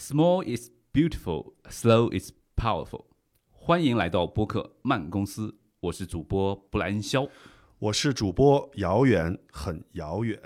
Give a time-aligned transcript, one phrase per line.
[0.00, 3.06] Small is beautiful, slow is powerful。
[3.50, 7.26] 欢迎来到播客慢公司，我是主播布莱恩肖。
[7.80, 10.40] 我是主播遥远很遥远。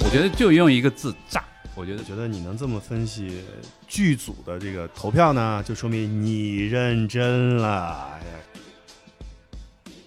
[0.00, 1.44] 我觉得就用一个字炸。
[1.76, 3.40] 我觉得觉得你能这么分析
[3.86, 8.10] 剧组的这个投票呢，就说明你认真了。
[8.12, 8.24] 哎呀，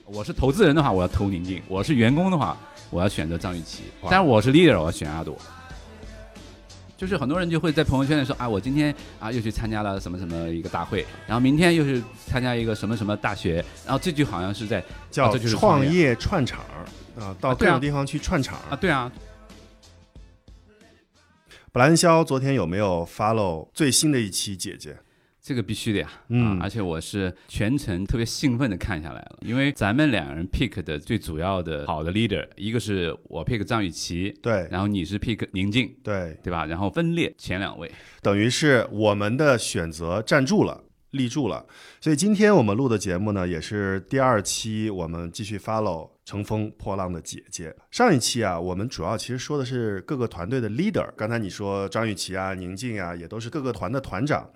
[0.10, 2.58] 我是投资人的话，我要投宁静；我是员工的话，
[2.90, 3.84] 我要选择张雨绮。
[4.04, 5.38] 但是我是 leader，我要选阿朵。
[6.96, 14.82] 就是很多人就会在朋友圈里说啊，我今天啊又去参加了什么什么一个大会，然后明天又是参加一个什么什么大学，然后这句好像是在
[15.12, 16.62] 叫就是创业串场
[17.20, 18.58] 啊，到各种地方去串场。
[18.70, 19.12] 啊，对啊，
[21.74, 24.98] 布兰肖昨天有没有 follow 最新的一期姐姐？
[25.48, 36.66] 这个必须的呀，嗯啊，而且我是全程特别兴奋的看下来了，因为咱们两个人 pick 的最主要的好的 leader，一个是我 pick 张雨绮，对然后你是 pick 宁静，对，对吧？
[36.66, 37.90] 然后分列前两位，
[38.22, 40.84] 等于是我们的选择站住了。
[41.12, 41.66] 立住了，
[42.02, 47.74] 所以今天我们录的节目呢，也是第二期，我们继续 follow 乘风破浪的姐姐。
[47.90, 51.10] 上一期啊，我们主要其实说的是各个团队的 leader。
[51.16, 54.48] 刚才你说张雨绮啊、宁静啊，也都是各个团的团长。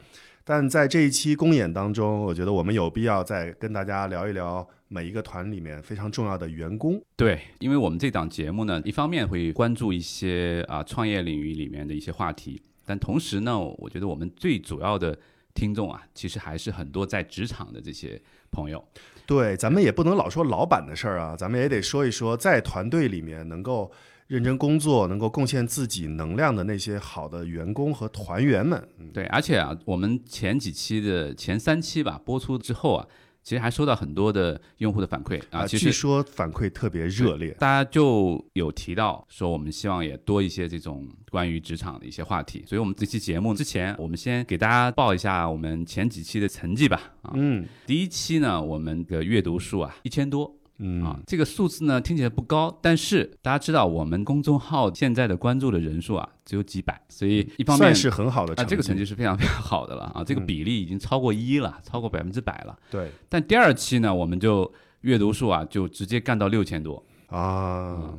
[0.44, 7.02] 但在这一期公演当中，我觉得我们有必要再跟大家聊一聊每一个团里面非常重要的员工。
[7.16, 15.18] 对，因为我们这档节目呢，一方面会关注一些啊创业领域里面的一些话题，但同时呢，我觉得我们最主要的
[15.54, 18.84] 听众啊，其实还是很多在职场的这些朋友。
[19.28, 23.90] 对，咱们也不能老说老板的事儿啊，咱们也得说一说在团队里面能够
[24.32, 28.82] 认真工作、能够贡献自己能量的那些好的员工和团员们。
[28.98, 33.06] 嗯对，而且啊，我们前几期的前三期吧播出之后啊，
[33.44, 37.52] 其实还收到很多的用户的反馈啊，其实据说反馈特别热烈。
[37.60, 47.02] 大家就有提到说，我们希望也多一些这种关于职场的一些话题，所以我们这期节目之前，我们先给大家报一下我们前几期的成绩吧。
[47.24, 59.06] 啊，嗯第一期呢，我们的阅读数啊一千多嗯啊，这个数字呢听起来不高，但是大家知道我们公众号现在的关注的人数啊只有几百，所以一方面算是很好的啊，这个成绩。
[59.06, 62.76] 是非常 非常好的了啊，这个嗯比例已经超过一了，超过百分之百了。
[62.90, 64.72] 对但第二期呢，我们就
[65.02, 68.14] 阅读数啊就直接干到六千多，啊，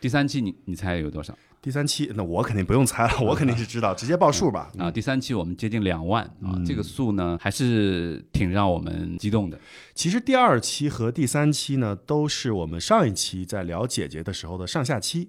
[0.00, 1.36] 第三期你你猜有多少？
[1.62, 4.70] 第三期那我肯定不用猜了， 我肯定是知道，直接报数吧。
[4.78, 9.58] 啊，第三期我们接近两万啊，嗯这个数呢还是挺让我们激动的。
[9.94, 15.28] 其实第二期和第三期呢，都是我们上一期在聊姐姐的时候的上下期。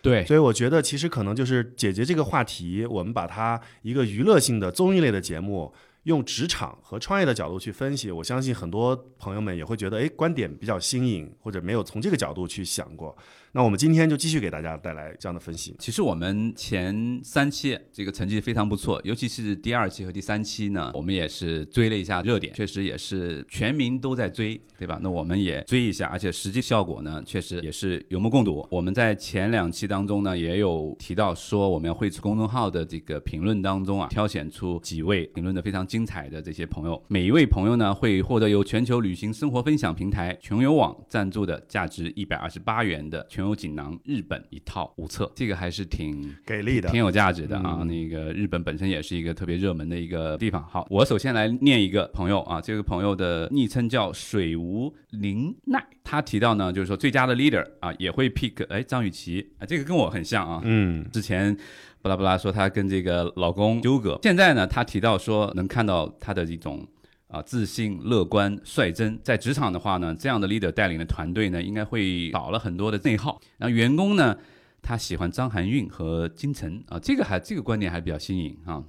[0.00, 5.74] 对，所以我觉得，其实可能就是姐姐这个话题，我们把它一个娱乐性的综艺类的节目，
[6.04, 13.14] 用职场和创业的角度去分析，我相信很多朋友们也会觉得，哎，观点比较新颖，或者没有从这个角度去想过。
[13.52, 15.74] 那我们今天就继续给大家带来这样的分析。
[15.78, 24.98] 其实我们前三期这个成绩非常不错，尤其是第二期和第三期呢，我们也是追了一下热点，确实也是全民都在追，对吧？
[25.02, 28.66] 那我们也追一下，而且实际效果呢，确实也是有目共睹。
[28.70, 47.76] 我们在前两期当中呢，也有提到说，我们要会公众号的这个评论当中啊，挑选出几位评论的非常精彩的这些朋友，每一位朋友呢会获得由全球旅行生活分享平台穷游网赞助的价值一百二十八元的全游锦囊日本一套无册，这个还是挺给力的挺，有价值的啊。
[47.82, 50.60] 嗯那个日本本身也是一个特别热门的一个地方。
[50.68, 60.60] 好，我首先来念一个朋友啊，这个朋友的昵称叫水无灵奈，他提到呢，就是说最佳的 leader 啊也会 pick 哎张雨绮啊，这个跟我很像啊。
[60.64, 61.56] 嗯，之前
[62.02, 66.84] 巴拉巴拉说她跟这个老公纠葛，现在呢，她提到说能看到她的一种
[67.28, 69.18] 啊自信、乐观、率真。
[69.22, 73.40] 在职场的话呢，这样的 leader 带领的团队呢，应该会少了很多的内耗。
[73.56, 74.36] 然后员工呢，
[74.82, 78.82] 他喜欢张含韵和金晨啊，这个还这个观点还比较新颖啊。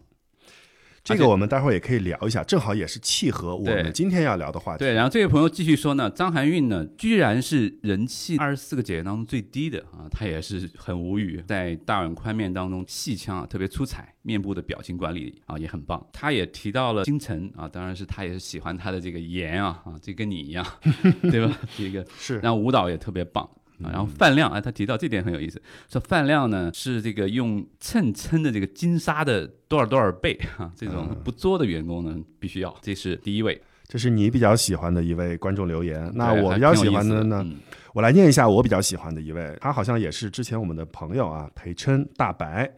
[1.03, 4.79] 这个我们待会儿也可以聊一下，正好也是契合我们今天要聊的话题。
[4.79, 16.05] 对，然后这位朋友继续说呢，张含韵呢，居然是人气二十四个姐姐当中最低的啊，她也是很无语，在大碗宽面当中戏腔啊特别出彩，面部的表情管理啊也很棒。
[16.13, 20.65] 她也提到了金晨啊，当然是她也是喜欢她的这个颜啊啊，这跟你一样，
[21.31, 21.57] 对吧？
[21.77, 23.49] 这个是然后舞蹈也特别棒。
[23.83, 33.61] 啊，然后饭量啊，他提到这点很有意思，说饭量呢是这个用秤称的这个金沙的多少多少倍啊，这种不作的员工呢必须要，这是第一位。
[33.87, 36.11] 这是你比较喜欢的一位观众留言。
[36.13, 37.57] 那我比较喜欢的呢，嗯
[37.93, 42.71] 我来念一下我比较喜欢的一位，他好像也是之前我们的朋友啊，裴琛大白。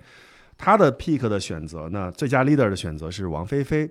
[0.57, 3.89] 他的 pick 的选择呢，最佳 leader 的选择是王菲菲。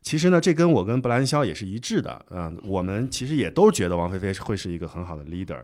[0.00, 5.60] 其实呢，这跟我跟布兰肖也是一致的，嗯，我们其实也都觉得王菲菲会是一个很好的 leader。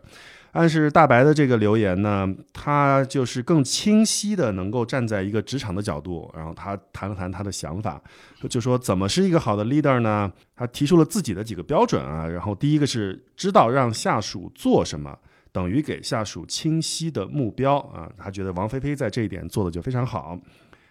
[0.50, 8.03] 但是大白的这个留言呢，他就是更清晰的能够站在一个职场的角度，然后他谈了谈他的想法，
[8.50, 10.33] 就说怎么是一个好的 leader 呢？
[10.56, 15.17] 他提出了自己的几个标准啊，然后第一个是知道让下属做什么，
[15.53, 20.37] 等于给下属清晰的目标啊，他觉得王菲菲在这一点做的就非常好。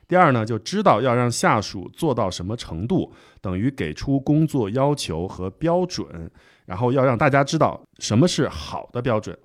[0.07, 3.11] 第二呢，就知道要让下属做到什么程度，
[3.41, 6.31] 等于给出工作要求和标准，
[6.67, 9.35] 然后要让大家知道什么是好的标准。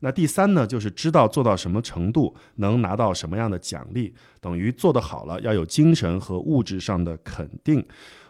[0.00, 7.82] 那第三呢，就是知道做到什么程度能拿到什么样的奖励，等于做得好了要有精神和物质上的肯定。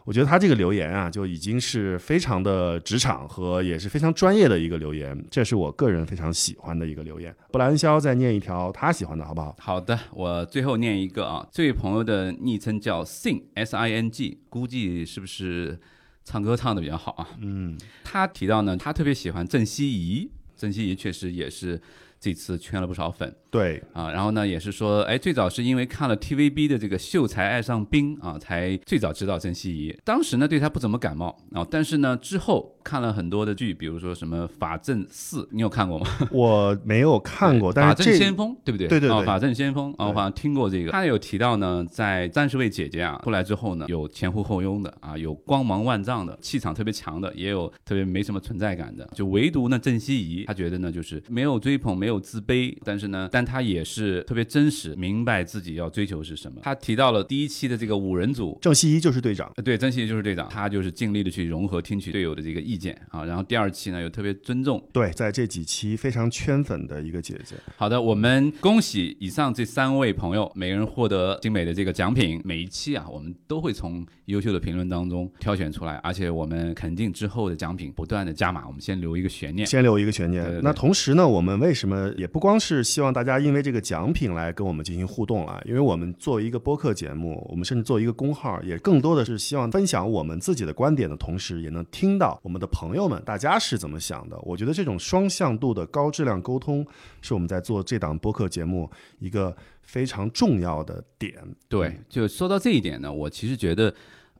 [0.04, 7.34] 我觉得他这个留言啊，就已经是非常的职场和也是非常专业的一个留言，这是我个人非常喜欢的一个留言。
[7.52, 9.56] 布兰肖再念一条他喜欢的好不好？
[9.58, 15.81] 好的，我最后念一个啊，这位朋友的昵称叫 Sing S I N G，估计是不是
[16.25, 17.29] 唱歌唱的比较好啊？
[17.41, 20.31] 嗯，他提到呢，他特别喜欢郑希怡。
[20.57, 21.81] 郑希怡确实也是
[22.21, 23.35] 这次圈了不少粉。
[23.51, 29.99] 对啊，然后呢，也是说，哎，最早是因为看了 TVB 的这个《秀才爱上兵》啊，才最早知道郑希怡。
[30.05, 36.06] 当时呢，对她不怎么感冒啊，但是呢，之后看了很多的剧，比如说什么《法证四》，你有看过吗？
[36.31, 38.88] 我没有看过，但是《法证先锋》对不对？
[38.88, 40.90] 对对对，《法证先锋》啊，我好像听过这个。
[40.90, 49.08] 他有提到呢，在三十位姐姐啊出来之后呢，有前呼后拥的啊，有光芒万丈的，气场特别强的，也有特别没什么存在感的。
[49.14, 54.23] 就唯独呢，郑希怡，她觉得呢，就是没有追捧，没有自卑，但是呢，但她也是。
[54.23, 56.58] 特别真实，明白自己要追求是什么。
[56.62, 63.25] 她提到了第一期的这个五人组，郑希怡就是队长，对，郑希怡就是队长，她就是尽力的去融合、听取队友的这个意见啊。
[63.25, 67.57] 然后第二期呢，又特别尊重，对，在这几期非常圈粉的一个姐姐。
[67.77, 72.41] 好的，我们恭喜以上这三位朋友，每个人获得精美的这个奖品。
[72.45, 78.67] 每一期啊，我们都会从优秀的评论当中挑选出来，而且我们肯定之后的奖品不断的加码。
[78.67, 80.61] 我们先留一个悬念，先留一个悬念。
[80.63, 94.38] 那同时呢，我们为什么也不光是希望大家因为这个奖品来跟我们进行互动啊，因为我们作为一个播客节目，我们甚至做一个公号，也更多的是希望分享我们自己的观点的同时，也能听到我们的朋友们大家是怎么想的。
[94.43, 96.87] 我觉得这种双向度的高质量沟通，
[97.20, 101.35] 是我们在做这档播客节目一个非常重要的点。
[101.69, 103.93] 对，就说到这一点呢，我其实觉得。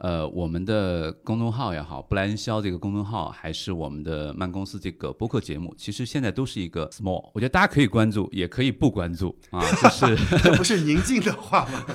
[0.03, 11.87] 呃，我们的公众号也好，布莱恩肖这个公众号，还是我们的慢公司这个播客节目，其实现在都是一个 small，我觉得大家可以关注，也可以不关注啊， 就是这不是宁静的话吗？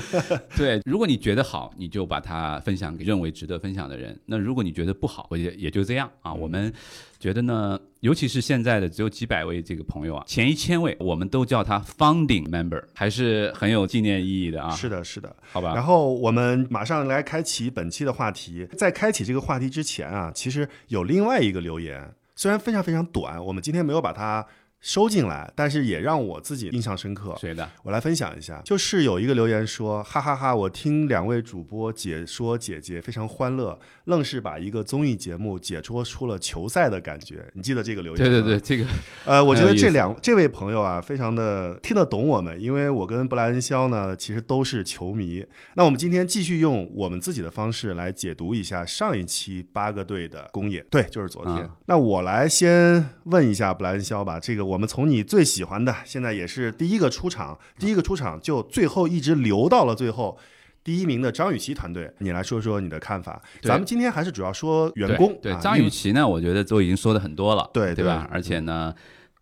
[0.56, 6.72] 对，如果你觉得好，你就把它分享给认为值得分享的人；那如果你觉得不好，我也也就这样啊，我们。
[7.18, 14.70] 觉得呢，尤其是现在的只有几百位这个朋友啊，前一千位我们都叫他 founding member，还是很有纪念意义的啊。
[14.70, 15.74] 是的，是的，好吧。
[15.74, 18.66] 然后我们马上来开启本期的话题。
[18.76, 24.46] 在开启这个话题之前啊，其实有另外一个留言，虽然非常非常短，我们今天没有把它。
[24.80, 27.36] 收进来，但是也让我自己印象深刻。
[27.38, 27.68] 谁的？
[27.82, 37.44] 我来分享一下，就是有一个留言说，哈哈哈，我听两位主播解说姐姐非常欢乐，愣是把一个综艺节目解说出了球赛的感觉。
[37.52, 38.32] 你记得这个留言吗？
[38.32, 38.88] 对对对，这个，
[39.26, 45.44] 呃，我觉得这两这位朋友啊，非常的听得懂我们，因为我跟布莱恩肖呢，其实都是球迷。
[45.74, 50.82] 那我们今天继续用我们自己的方式来解读一下上一期八个队的公演。
[50.90, 51.68] 对，就是昨天。
[51.84, 54.69] 那我来先问一下布莱恩肖吧，这个。
[54.70, 60.38] 我们从你最喜欢的，现在也是第一个出场，第一个出场就最后一直留到了最后
[60.84, 63.42] 第一名的张雨绮团队，你来说说你的看法。
[63.62, 65.36] 咱们今天还是主要说员工。
[65.42, 68.28] 对张雨绮呢，我觉得都已经说的很多了，对对吧？
[68.30, 68.94] 而且呢，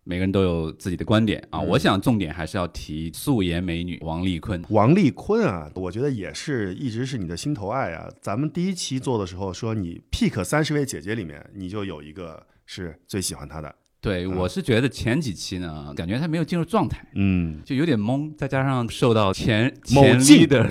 [0.03, 1.59] 每个人都有自己的观点啊。
[1.59, 4.59] 我想重点还是要提素颜美女王丽坤。
[4.69, 8.09] 王丽坤啊，我觉得也是一直是你的心头爱啊。
[8.19, 13.75] 咱们第一期做的时候说，你 pick 三十位姐姐里面，你就有一个是最喜欢她的。
[14.01, 20.69] 对，我是觉得前几期呢，感觉他没有进入状态，嗯，就有点懵，再加上受到前前 leader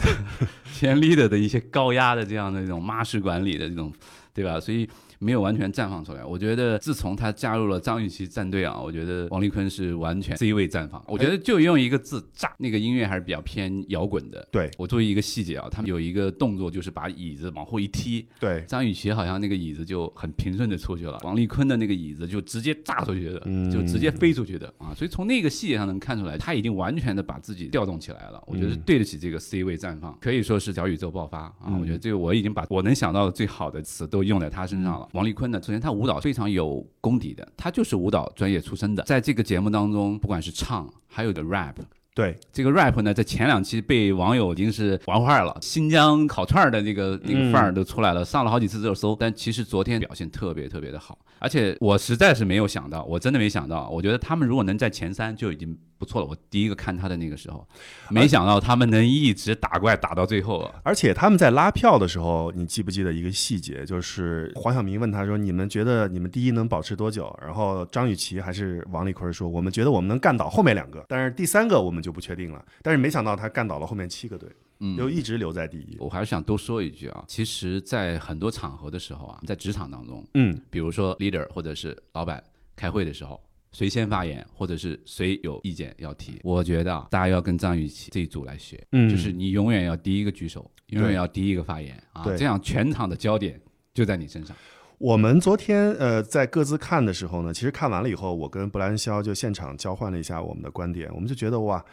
[0.74, 3.92] 前 leader 的一些高压的这样的一种妈式管理的这种，
[4.32, 4.58] 对吧？
[4.58, 4.88] 所以。
[5.18, 6.24] 没有完全绽放出来。
[6.24, 11.02] 我觉得自从他加入了张雨绮战队啊，我觉得王丽坤是完全 C 位绽放。
[11.06, 14.46] 我觉得就用一个字炸，那个音乐还是比较偏摇滚的。
[14.50, 18.26] 对我注意一个细节啊，他们有一个动作就是把椅子往后一踢。
[18.38, 23.40] 对，张雨绮好像那个椅子就很平顺的出去了，王丽坤的那个椅子就直接炸出去的，
[23.72, 24.94] 就直接飞出去的啊。
[24.94, 28.42] 所以从那个细节上能看出来，他已经完全的把自己调动起来了。
[28.46, 31.76] 我觉得对得起这个 C 位绽放，可以说是小宇宙爆发啊。
[31.80, 35.07] 我觉得这个我已经把我能想到的最好的词都用在他身上了。
[35.12, 35.98] 王丽坤呢，首先他。
[35.98, 41.74] 舞蹈非常有功底的，他就是舞蹈专业出身的，在这个节目当中，不管是唱，还有的 rap，
[42.14, 49.16] 对，这个 rap 呢，在前两期被网友已经是玩坏了，新疆烤串儿的那个那个范儿都出来了，上了好几次热搜。
[49.18, 56.26] 但其实昨天表现特别特别的好，而且我实在是没有想到，我真的没想到，我觉得他们如果能在前三就已经不错了。
[56.26, 57.66] 我第一个看他的那个时候，
[58.10, 60.80] 没想到他们能一直打怪打到最后啊！
[60.84, 63.84] 而且他们在拉票的时候，你记不记得一个细节？
[63.84, 74.48] 就是黄晓明问他说：“你们觉得你们第一能保持多久？”然后张雨绮还是王丽坤说：“我们觉得我们能干倒后面两个，但是第三个我们就不确定了。”但是没想到他干倒了后面七个队，
[74.80, 75.96] 嗯就一直留在第一。
[75.98, 82.42] 我还是想多说一句啊，其实，在很多场合的时候啊，在职场当中，嗯，比如说 leader 或者是老板
[82.76, 83.40] 开会的时候，
[83.72, 93.60] 谁先发言，或者是谁有意见要提，我觉得啊，大家要跟张雨绮这一组来学，嗯就是你永远要第一个举手，永远要第一个发言啊，这样全场的焦点
[93.92, 94.56] 就在你身上。
[94.98, 101.84] 我们昨天呃在各自看的时候呢，其实看完了以后，我跟布兰肖就现场交换了一下我们的观点，我们就觉得哇。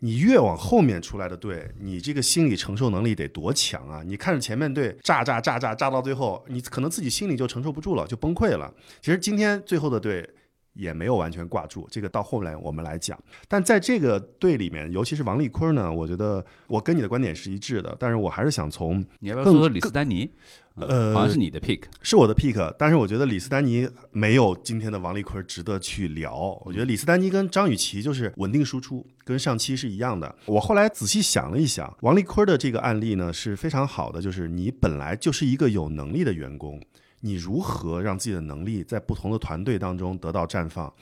[0.00, 4.02] 你越往后面出来的队，你这个心理承受能力得多强啊！
[4.04, 8.70] 你看着前面队炸炸炸炸炸到最后，你可能自己心里就承受不住了，就崩溃了。
[9.00, 10.28] 其实今天最后的队
[10.76, 13.18] 也没有完全挂住，这个到后来我们来讲。
[13.48, 20.30] 但在这个队里面，尤其是王丽坤呢，我觉得我跟你的观点是一致的，但是我还是想从你要不要说说李斯丹尼？
[20.78, 21.84] 呃好像是你的 pick。
[22.02, 26.60] 是我的 pick，但是我觉得李斯丹妮没有今天的王丽坤值得去聊。
[26.66, 30.36] 我觉得李斯丹妮跟张雨绮就是稳定输出，跟上期是一样的。
[30.44, 36.78] 我后来仔细想了一想，王丽坤的这个案例呢是非常好的，就是你本来就是一个有能力的员工，
[37.26, 40.92] 你如何让自己的能力在不同的团队当中得到绽放？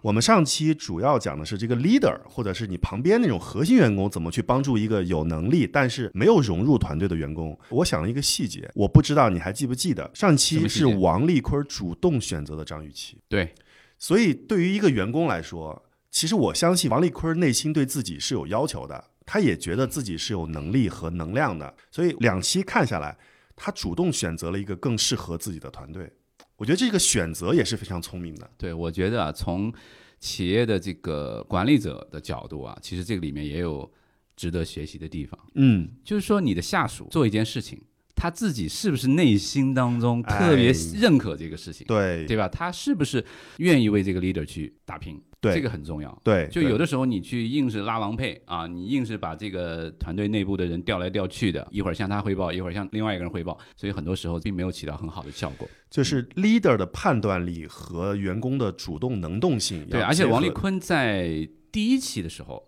[0.00, 7.58] 我们上期主要讲的是这个 leader，或者是你旁边那种核心员工怎么去帮助一个有能力但是没有融入团队的员工。
[7.68, 13.52] 我想了一个细节，我不知道你还记不记得，上期是王丽坤主动选择的张雨绮，对，
[13.98, 23.16] 所以对于一个员工来说，其实我相信王丽坤内心对自己是有要求的，他也觉得自己是有能力和能量的，所以两期看下来，
[23.64, 26.10] 他主动选择了一个更适合自己的团队。
[26.56, 28.50] 我觉得这个选择也是非常聪明的。
[28.58, 29.72] 对，我觉得啊，从
[30.18, 33.88] 企业的这个管理者的角度啊，其实这个里面也有
[34.34, 35.38] 值得学习的地方。
[35.54, 37.80] 嗯，就是说，你的下属做一件事情，
[38.14, 42.48] 他自己是不是内心当中特别哎认可这个事情，对对吧？
[42.48, 43.24] 他是不是
[43.58, 45.20] 愿意为这个 leader 去打拼？
[45.40, 46.16] 对这个很重要。
[46.22, 55.68] 对，就有的时候你去硬是拉郎配啊，你硬是把这个团队内部的人调来调去的，一会儿向他汇报，一会儿向另外一个人汇报，所以很多时候并没有起到很好的效果。
[55.90, 62.62] 就是 leader 的判断力和员工的主动能动性对，而且王丽坤在第一期的时候，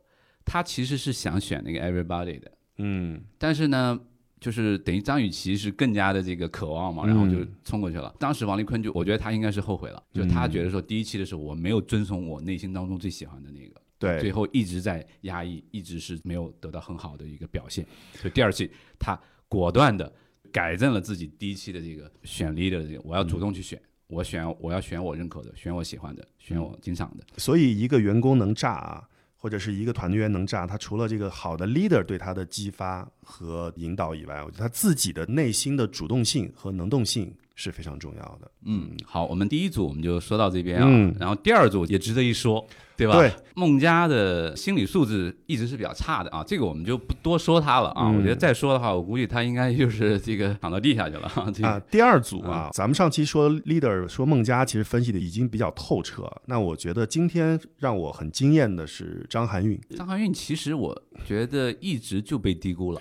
[0.44, 4.00] 他其实是想选那个 everybody 的，嗯但是呢，
[4.44, 8.14] 就是等于张雨绮是更加的这个渴望嘛，然后就嗯冲过去了。
[8.18, 17.86] 当时王丽坤就，我觉得他应该是后悔了，就他觉得说第一期的时候我没有遵从我内心当中最喜欢的那个，对最后一直在压抑，一直是没有得到很好的一个表现。
[18.12, 20.12] 所以第二期他果断的
[20.52, 23.80] 改正了自己第一期的这个选 leader 的这个，我要主动去选。
[24.06, 27.24] 我选我要选我认可的，选我喜欢的，选我欣赏的。
[27.38, 29.08] 所以一个员工能炸啊，
[29.44, 38.50] 或者是一个团队员能炸，他除了这个好的 leader 对他的激发和引导以外，我觉得他自己的内心的主动性和能动性是非常重要的。
[38.66, 43.16] 嗯，好，我们第一组我们就说到这边啊，嗯然后第二组也值得一说，对吧？
[43.16, 48.08] 对，孟佳的心理素质一直是比较差的啊，这个我们就不多说他了啊。
[48.08, 51.50] 嗯我觉得再说的话，我估计他应该就是这个躺到地下去了啊。
[51.54, 56.30] 这个、啊，第二组啊，咱们上期说 leader 说孟佳，其实分析的已经比较透彻。
[56.46, 59.80] 那我觉得今天让我很惊艳的是张含韵。
[59.96, 63.00] 张含韵其实我觉得一直就被低估了。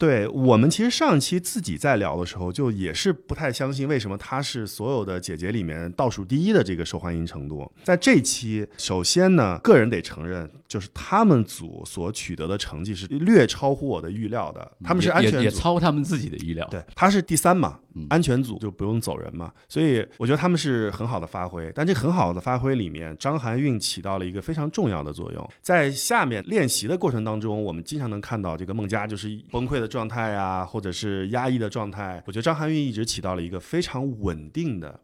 [0.00, 7.70] 对我们其实上一期自己在聊的时候，就也是不太相信为什么她是所有的姐姐里面倒数第一的这个受欢迎程度。
[7.84, 14.72] 在这期，首先呢，个人得承认，就是他们组所取得的成绩是略超乎我的预料的。
[14.82, 16.66] 他们是安也也也全组，超他们自己的预料。
[16.70, 21.70] 对，他是第三嘛嗯，安全组就不用走人嘛，所以我觉得他们是很好的发挥。
[21.74, 25.50] 但这很好的发挥里面，张含韵起到了一个非常重要的作用。
[25.60, 32.22] 在下面练习的过程当中，我们经常能看到这个孟佳就是崩溃的状态啊，或者是压抑的状态。
[32.26, 35.00] 我觉得张含韵一直起到了一个非常稳定的。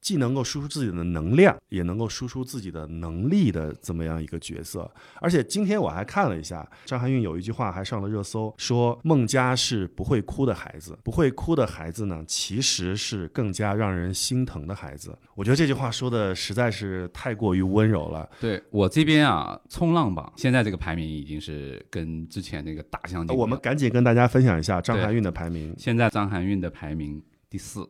[0.00, 4.90] 既能够输出自己的能量，也能够输出自己的能力的这么样一个角色。
[5.20, 15.16] 而且今天我还看了一下，张含韵有一句话还上了热搜，说孟佳是不会哭的孩子，不会哭的孩子呢，其实是更加让人心疼的孩子。
[15.34, 18.28] 我觉得这句话说的实在是太过于温柔了。
[18.40, 23.36] 对我这边啊，冲浪榜现在这个排名已经是跟之前那个大相径庭。
[23.36, 25.74] 我们赶紧跟大家分享一下张含韵的排名。
[25.76, 27.80] 现在张含韵的排名第四，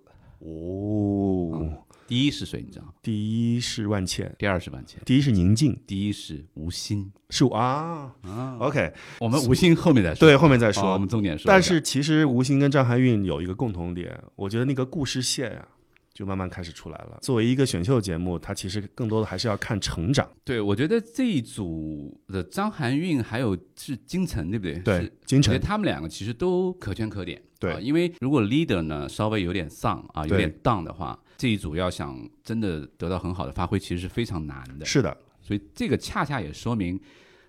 [0.41, 1.73] 哦，
[2.09, 2.63] 第一是谁？
[2.67, 2.95] 你知道吗？
[3.03, 8.15] 第一是万茜，第二是万茜，第一是宁静，第一是吴昕是啊。
[8.23, 8.57] 啊。
[8.59, 10.83] OK，我们吴昕后面再说，对，后面再说。
[10.83, 11.45] 好我们重点说。
[11.47, 15.69] 但是其实吴昕跟张含韵有一个共同点，我觉得那个故事线啊、
[16.15, 17.19] 就慢慢开始出来了。
[17.21, 20.27] 作为一个选秀节目，它其实更多的还是要看成长。
[20.45, 24.79] 对，我觉得这一组的张含韵还有是金晨，对不对？
[24.79, 27.43] 对，金晨他们两个其实都可圈可点。
[27.61, 34.85] 对啊因为如果 leader 呢稍微有点丧啊，有点 down 的话，这一组要想真的得到很好的发挥，其实是非常难的。
[34.85, 37.01] 是的，所以这个恰恰也说明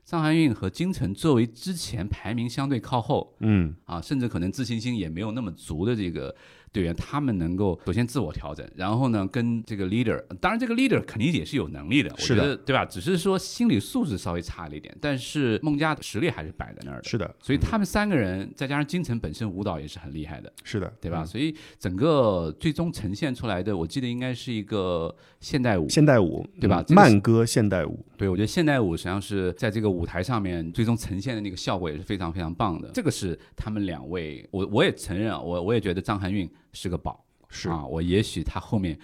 [0.06, 6.36] 张含韵和金晨作为之前排名相对靠后嗯，啊，甚至可能自信心也没有那么足的这个
[6.72, 12.86] 队员，他们能够首先自我调整，然后呢跟这个 leader，当然这个 leader 肯定也是有能力的，我是的觉得对吧？
[12.86, 17.04] 只是说心理素质稍微差了一点，但是孟佳的实力还是摆在那儿的。
[17.04, 21.24] 是的，所以他们三个人再加上金晨本身舞蹈也是很厉害的，是的，对吧？
[21.24, 21.28] 嗯？
[21.28, 25.88] 所以整个最终呈现出来的，我记得应该是一个现代舞。
[25.90, 32.90] 现代舞，嗯对吧慢歌现代舞，对，我觉得现代舞实际上是在这个舞台上面最终呈现的那个效果也是非常非常棒的。
[32.94, 38.98] 这个是他们两位，我我也承认啊，我我也觉得张含韵是个宝，是啊，我也许他后面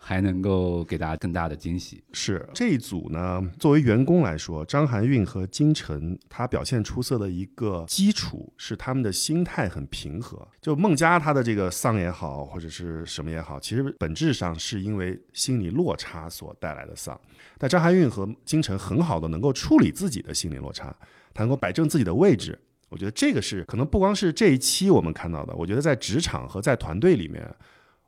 [0.00, 2.02] 还能够给大家更大的惊喜。
[2.12, 10.46] 是这一组呢，作为员工来说，张含韵和金晨，她表现出色的一个基础是他们的心态很平和。
[10.60, 17.20] 就孟佳她的这个丧也好，或者是什么也好，其实本质上是因为心理落差所带来的丧。
[17.58, 20.96] 但张含韵和金晨很好的能够处理自己的心理落差，
[21.34, 22.56] 她能够摆正自己的位置。
[22.88, 27.48] 我觉得这个是可能不光是这一期我们看到的，我觉得在职场和在团队里面，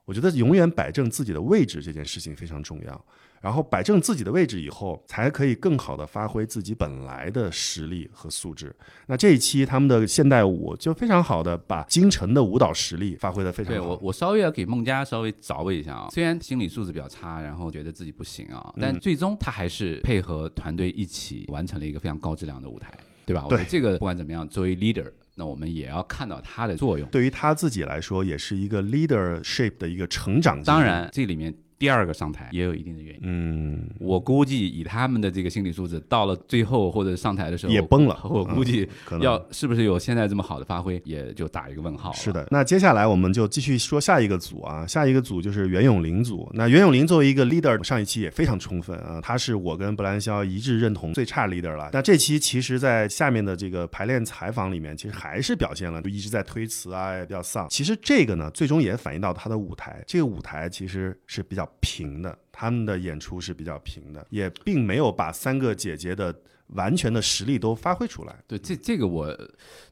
[0.04, 3.04] 我觉得永远摆正自己的位置这件事情非常重要。
[3.40, 8.70] 然后摆正自己的位置以后，才可以更好的发挥自己本来的实力和素质。
[9.06, 13.80] 那这一期他们的现代舞就非常好的把金晨的舞蹈实力发挥的非常好。
[13.80, 22.92] 对我，我稍微要给孟佳稍微找问一下啊，虽然心理素质比较差，然后觉得自己不行啊，但嗯最终他还是配合团队一起完成了一个非常高质量的舞台，
[23.30, 23.44] 对吧？
[23.44, 27.08] 我对觉得这个不管怎么样，作为 leader，那我们也要看到它的作用。
[27.10, 30.60] 对于他自己来说，也是一个 leadership 的一个成长。
[30.64, 33.20] 当，然，这里面第二个上台也有一定的原因。
[33.24, 38.86] 嗯，我估计以他们的这个心理素质，到了最后或者上台的时候也崩了我估计
[39.20, 42.12] 要是不是有现在这么好的发挥，也就打一个问号。
[42.12, 46.50] 是的，那接下来我们就继续说下一个组啊，下一个组就是袁咏琳组。
[46.52, 51.88] 那袁咏琳作为一个 leader，上一期也非常充分啊，她是我跟布兰肖一致认同最差 leader 了。
[51.94, 57.66] 那这期其实，在下面的这个排练采访里面，其实还是表现了就一直在推辞啊，也比较丧。
[57.70, 66.34] 其实这个呢，最终也反映到他的舞台，这个舞台其实是比较平的，他们的演出是比较平的，也并没有把三个姐姐的
[66.68, 68.36] 完全的实力都发挥出来。
[68.46, 69.34] 对，这这个我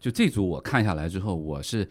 [0.00, 1.88] 就这组我看下来之后，我是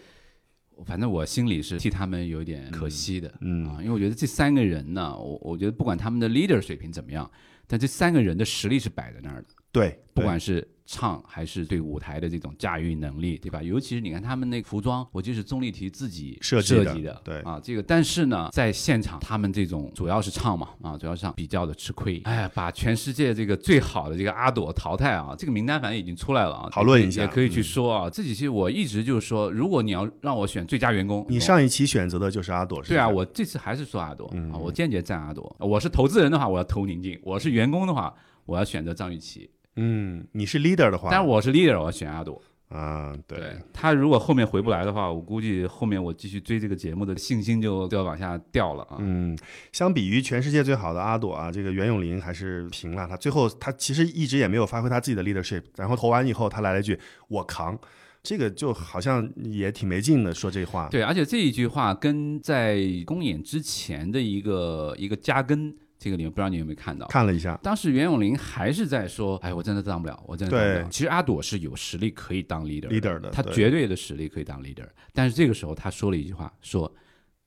[0.85, 7.29] 反正我心里是替他们有点可惜的，嗯啊，因为我觉得这三个人呢，我我觉得不管他们的 leader 水平怎么样，
[7.65, 9.47] 但这三个人的实力是摆在那儿的，
[9.77, 13.61] 对，不管是唱还是对舞台的这种驾驭能力，对吧？
[13.61, 28.09] 尤其是你看他们那个服装，我记得是钟丽缇自己设计的设计的，对啊，这个但是呢，在现场他们这种主要是唱嘛，啊，主要是唱比较的吃亏，哎呀，把全世界这个最好的这个阿朵淘汰啊，这个名单反正已经出来了啊，讨论一下也可以去说啊。
[28.09, 35.53] 这几期我一直就是说，如果你要让我选最佳员工，你上一期选择的就是阿朵，是对啊，我这次还是说阿朵、嗯啊，我坚决站阿朵。
[35.59, 39.49] 我是投资人的话，我要投宁静；我是员工的话，我要选择张雨绮。
[39.77, 42.41] 嗯，你是 leader 的话，但是我是 leader，我要选阿朵。
[42.69, 48.97] 啊，对，他如果后面回不来的话，我估计后面我继续追这个节目的信心就就要往下掉了啊。
[48.99, 49.37] 嗯，
[49.71, 53.07] 相比于全世界最好的阿朵啊，这个袁咏琳还是平了。
[53.07, 57.79] 他最后他其实一直也没有发挥他自己的 leadership，然后投完以后，他来了一句“我扛”，
[58.21, 60.89] 这个就好像也挺没劲的，说这话。
[60.89, 67.07] 对，而且这一句话跟在公演之前的一个一个加根，这个里面不知道你有没有看到？
[67.07, 74.87] 看了一下，当时袁咏琳还是在说：“哎，我真的当不了，我真的当不了。”其实阿朵是有实力可以当 leader leader 的他绝对的实力可以当 leader。
[75.13, 76.93] 但是这个时候他说了一句话，说：“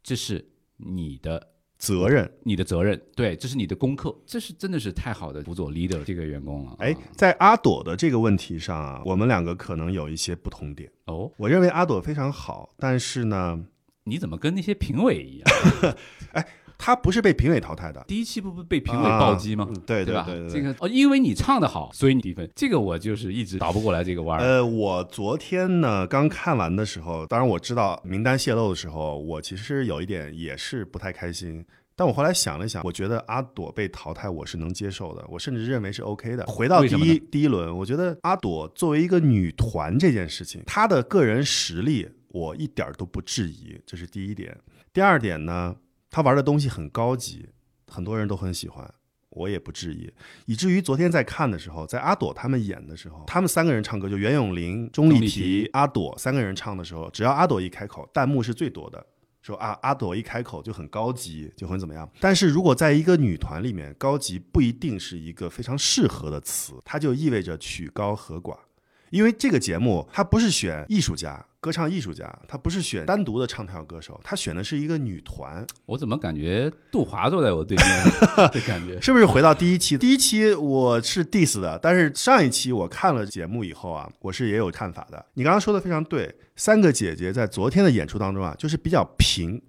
[0.03, 0.45] 这是
[0.77, 2.31] 你的责任。
[2.43, 6.75] 你的责任，对，这是你的功课。”这是真的是太好的辅佐 leader 这个员工了。
[6.81, 10.91] 哎啊，在阿朵的这个问题上啊，我们两个可能有一些不同点。
[11.07, 13.65] 哦，我认为阿朵非常好，但是呢，
[14.05, 15.49] 你怎么跟那些评委一样？
[16.83, 18.03] 她不是被评委淘汰的。
[18.09, 19.67] 第一期不不被评委暴击吗？
[19.69, 20.27] 嗯对对吧？
[20.51, 22.51] 这个哦，因为你唱的好，所以你低分。
[22.57, 24.43] 这个我就是一直倒不过来这个弯儿。
[24.43, 31.63] 呃，我昨天呢刚看完的时候，当然我知道名单泄露的时候，我其实有一点也是不太开心。
[31.95, 36.47] 但我后来想了想，我觉得阿朵被淘汰我是能接受的，我甚至认为是 OK 的。
[36.47, 44.57] 回到第一第一轮，我觉得阿朵作为一个女团这件事情，她的个人实力我一点儿都不质疑，这是第一点。
[44.95, 45.77] 第二点呢，
[46.11, 47.49] 她玩的东西很高级，
[47.87, 48.93] 很多人都很喜欢，
[49.31, 50.13] 我也不质疑。
[50.47, 59.07] 以至于昨天在看的时候，在阿朵他们演的时候，他们三个人唱歌，就袁咏琳、钟丽缇、阿朵三个人唱的时候，只要阿朵一开口，弹幕是最多的。
[59.43, 62.07] 说啊，阿朵一开口就很高级，就很怎么样。
[62.21, 68.59] 但是如果在一个女团里面，高级不一定是一个非常适合的词，它就意味着曲高和寡。
[69.09, 78.05] 因为这个节目它不是选艺术家、歌唱艺术家，他不是选单独的唱跳歌手，他选的是一个女团，我怎么感觉杜华坐在我对面
[78.51, 78.99] 的 感觉？
[79.03, 79.99] 是不是回到第一期？
[79.99, 85.23] 第一期我是 diss 的，但是上一期我看了节目以后啊，我是也有看法的。
[85.35, 89.61] 你刚刚说的非常对，三个姐姐在昨天的演出当中啊，就是比较平。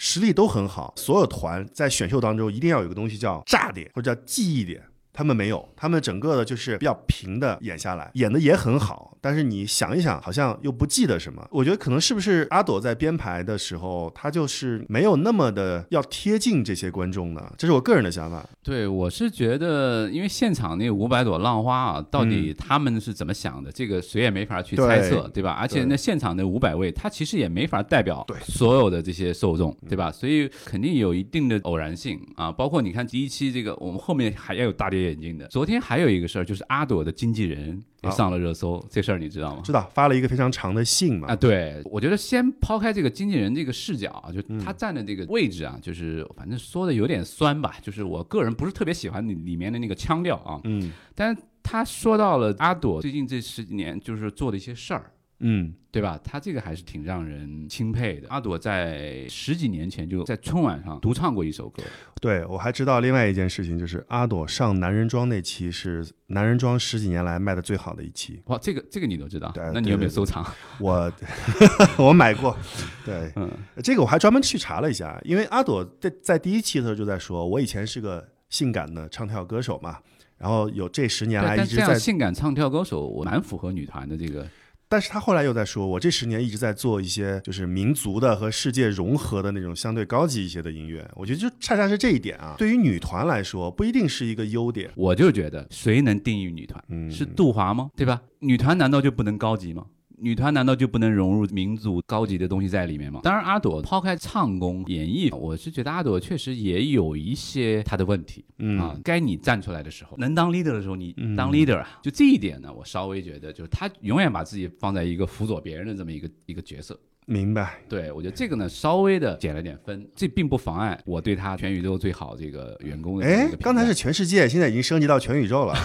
[0.00, 4.80] 实力都很好，所有团在选秀当中一定要有个东西叫炸点或者叫记忆点，
[5.18, 11.44] 他们没有，他们整个的就是比较平的演下来，演的也很好，但是你想一想，好像又不记得什么。
[11.50, 17.52] 我觉得可能是不是阿朵在编排的时候，她就是没有那么的要贴近这些观众呢？
[17.58, 18.48] 这是我个人的想法。
[18.62, 25.50] 对，我是觉得，因为现场那五百朵浪花啊，到底他们是怎么想的，这个谁也没法去猜测，对对吧？
[25.50, 30.12] 而且那现场那五百位，他其实也没法代表对所有的这些受众，对吧？
[30.12, 32.52] 所以肯定有一定的偶然性啊。
[32.52, 35.46] 包括你看第一期这个，我们后面还要有大跌眼镜的。
[35.48, 39.62] 昨天还有一个事儿，就是阿朵的经纪人也啊上了热搜，这事儿你知道吗？
[39.64, 41.28] 知道发了一个非常长的信嘛？
[41.28, 55.12] 啊，对，我觉得先抛开这个经纪人这个视角啊，就嗯他站的这个位置啊，就是反正说的有点酸吧，就是我个人不是特别喜欢里里面的那个腔调啊，嗯但是他说到了阿朵最近这十几年就是做的一些事儿。
[55.40, 56.20] 嗯对吧？
[56.22, 58.28] 他这个还是挺让人钦佩的。
[58.28, 61.82] 阿朵在十几年前就在春晚上独唱过一首歌，
[62.20, 70.44] 对，我还知道另外一件事情，就是阿朵上男人装那期是男人装十几年来卖的最好的一期，哇，这个这个你都知道对，那你有没有收藏？
[70.78, 71.10] 我
[71.98, 72.56] 我买过，
[73.04, 73.50] 对，嗯，
[73.82, 79.98] 这个我还专门去查了一下，因为阿朵在在第一期的时候就在说，我以前是个性感的唱跳歌手嘛，
[80.36, 84.46] 然后有这十年来一直在，这样性感唱跳歌手，我蛮符合女团的这个。
[84.88, 96.82] 但是他后来又在说，我这十年一直在做一些就是民族的和世界融合的那种相对高级一些的音乐，我觉得就恰恰是这一点啊，对于女团来说不一定是一个优点，我就觉得，谁能定义女团？
[96.88, 97.90] 嗯，是杜华吗？
[97.94, 98.22] 对吧？
[98.38, 99.84] 女团难道就不能高级吗？
[100.20, 103.20] 女团难道就不能融入民族高级的东西在里面吗？
[103.22, 108.96] 当然，阿朵抛开唱功演绎，我是觉得阿朵确实也有一些她的问题、嗯啊。
[109.04, 112.00] 该你站出来的时候，能当 leader 的时候，你嗯当 leader 啊。
[112.02, 116.98] 就这一点呢，我稍微觉得，就是她永远把自己放在一个辅佐别人的这么一个一个角色。
[117.26, 123.64] 明白，对我觉得这个呢，稍微的减了点分，这并不妨碍我对她全宇宙最好这个员工的这么一哎个评，价。
[123.64, 125.74] 刚才是全世界，现在已经升级到全宇宙了。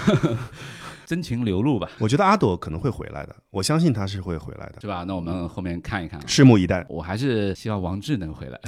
[1.14, 5.04] 真情流露吧，我觉得阿朵可能会回来的，我相信他是会回来的，是吧？
[5.04, 6.26] 那我们后面看一看啊。
[6.28, 6.84] 拭目以待。
[6.90, 8.60] 我还是希望王志能回来。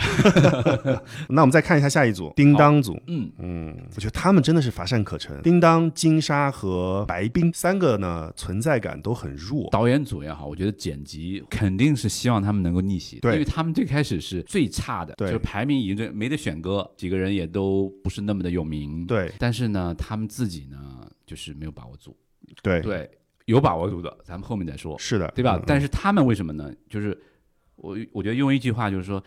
[1.28, 2.96] 那我们再看一下下一组，叮当组。
[3.08, 5.42] 嗯，嗯，我觉得他们真的是乏善可陈。
[5.42, 9.68] 叮当、金沙和白冰三个呢，存在感都很弱。
[9.72, 20.78] 导演组也好，我觉得剪辑肯定是希望他们能够逆袭，对因为他们最开始是最差的，对就是排名已经没得选歌，几个人也都不是那么的有名。，对但是呢，他们自己呢，
[21.26, 22.16] 就是没有把握住。
[22.62, 23.10] 对，对，
[23.46, 25.58] 有把握度的，咱们后面再说，是的，对吧？
[25.58, 26.74] 嗯但是他们为什么呢？
[26.90, 27.18] 就是
[27.76, 29.24] 我我觉得用一句话就是说。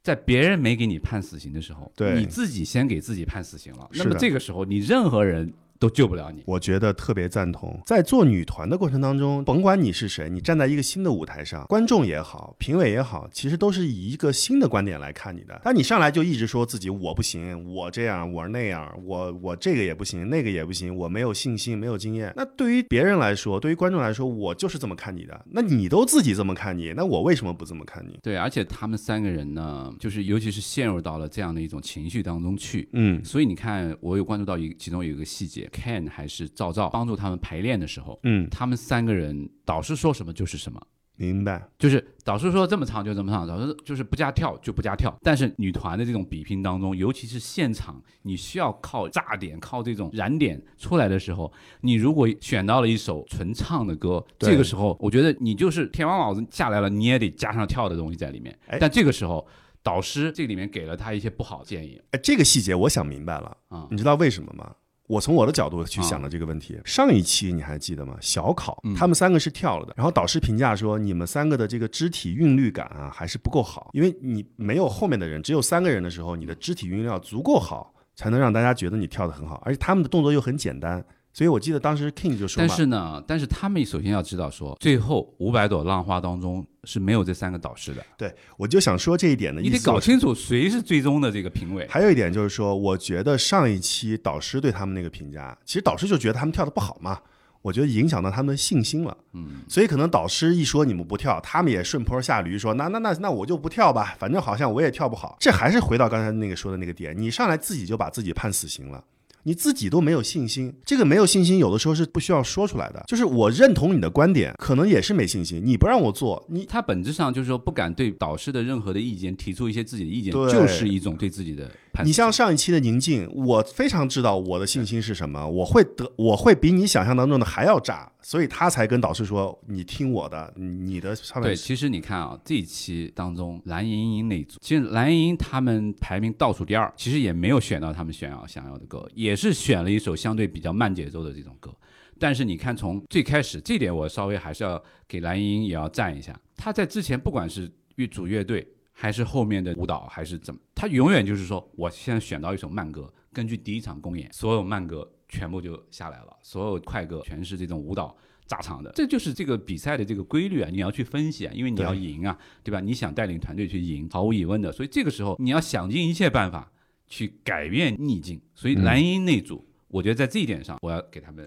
[0.00, 3.86] 在别人没给你判死刑的时候，对你自己先给自己判死刑了。
[3.92, 6.42] 那么这个时候，你任何人都救不了你。
[6.46, 7.80] 我觉得特别赞同。
[7.86, 15.60] 在做女团的过程当中，甭管你是谁，你站在一个新的舞台上，观众也好，评委也好，其实都是以一个新的观点来看你的。
[15.64, 22.32] 但你上来就一直说自己我不行，我这样，我那样，我我这个也不行，那个也不行，我没有信心，没有经验。
[22.36, 25.44] 那对于别人来说，对于观众来说，我就是这么看你的。
[25.50, 28.18] 那你都自己这么看你，那我为什么不这么看你？
[28.22, 32.88] 对，而且他们三个人呢，就是尤其是陷入到了这样的一种情绪当中去。
[32.92, 40.80] 嗯所以你看，我有关注到一其中有一个细节，Ken 还是赵赵帮助他们排练的时候，嗯，他们三个人导师说什么就是什么，
[41.16, 41.68] 明白。
[41.78, 45.16] 就是导师说这么唱就这么唱，导师就是不加跳就不加跳。
[45.22, 58.78] 但是女团的这种比拼当中，尤其是现场，你需要靠炸点、靠这种燃点出来的时候，你如果选到了一首纯唱的歌，这个时候我觉得你就是天王老子下来了，你也得加上跳的东西在里面哎。
[58.80, 59.46] 但这个时候，
[59.82, 63.56] 导师这里面给了他一些不好的建议哎，这个细节我想明白了。
[63.68, 63.88] 啊。
[63.90, 64.74] 你知道为什么吗？
[65.08, 66.78] 我从我的角度去想的这个问题。
[66.84, 68.16] 上一期你还记得吗？
[68.20, 81.04] 小考嗯他们三个是跳了的，然后导师评价说你们三个的这个肢体韵律感啊还是不够好，因为你没有后面的人，只有三个人的时候，你的肢体韵律要足够好，才能让大家觉得你跳得很好，而且他们的动作又很简单。
[81.32, 89.78] 所以我记得当时 King 就说但嘛，是呢，但是他们首先要知道说，最后五百朵浪花当中是没有这三个导师的，对我就想说这一点呢你意思。
[89.78, 91.86] 得搞清楚谁是最终的这个评委。
[91.88, 97.20] 还有一点就是说，我觉得上一期导师对他们那个评价，其实导师就觉得他们跳的不好嘛，
[97.62, 99.16] 我觉得影响到他们的信心了。
[99.34, 105.36] 嗯，所以可能导师一说你们不跳，他们也顺坡下驴说那那那那我就不跳吧，反正好像我也跳不好。
[105.38, 109.04] 这还是回到刚才那个说的那个点，你上来自己就把自己判死刑了。
[109.44, 113.02] 你自己都没有信心，这个没有信心，有的时候是不需要说出来的。
[113.06, 115.62] 就是我认同你的观点，可能也是没信心。
[115.64, 121.70] 你不让我做，你他本质上就是说不敢对导师的任何的意见提出一些自己的意见，就是一种对自己的
[122.04, 141.74] 你像上一期的宁静，我非常知道我的信心是什么，我会得，我会比你想象当中的还要炸，所以他才跟导师说：“你听我的，你的上面对，其实你看啊，这一期当中蓝莹莹那一组，其实蓝莹莹他们排名倒数第二，其实也没有选到他们想要想要的歌，也是选了一首相对比较慢节奏的这种歌。
[142.20, 146.36] 但是你看，从最开始这点，我稍微还是要给蓝莹莹也要赞一下。
[146.56, 148.66] 她在之前不管是乐组乐队，
[149.00, 158.16] 还是后面的舞蹈，还是怎么，他永远就是说，我现在选到一首慢歌，根据第一场公演，所有慢歌全部就下来了，所有快歌全是这种舞蹈。
[158.48, 160.70] 炸场的，这就是这个比赛的这个规律啊！
[160.72, 162.34] 你要去分析啊，因为你要赢啊，
[162.64, 162.80] 对吧？
[162.80, 164.72] 你想带领团队去赢，毫无疑问的。
[164.72, 166.72] 所以这个时候你要想尽一切办法
[167.06, 168.40] 去改变逆境。
[168.54, 171.46] 所以蓝鹰那组，我觉得在这一点上，我要给他们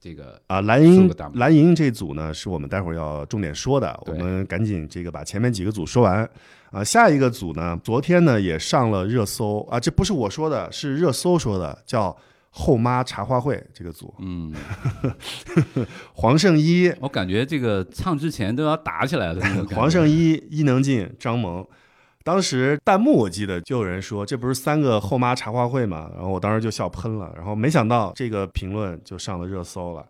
[0.00, 6.28] 这个啊，蓝鹰竖个大拇指蓝银这组呢，是我们待会儿要重点说的，我们赶紧这个把前面几个组说完
[6.72, 6.82] 啊。
[6.82, 12.16] 下一个组呢，昨天呢也上了热搜啊，这不是我说的，是热搜说的，叫
[12.50, 14.52] “后妈茶话会”这个组，嗯，
[16.12, 19.42] 黄圣依、我感觉这个唱之前都要打起来了。
[19.74, 21.66] 黄圣依、伊能静、张萌。
[22.24, 26.08] 当时弹幕我记得就有人说这不是三个后妈茶话会嘛？
[26.14, 30.06] 然后我当时就笑喷了，然后没想到这个评论就上了热搜了。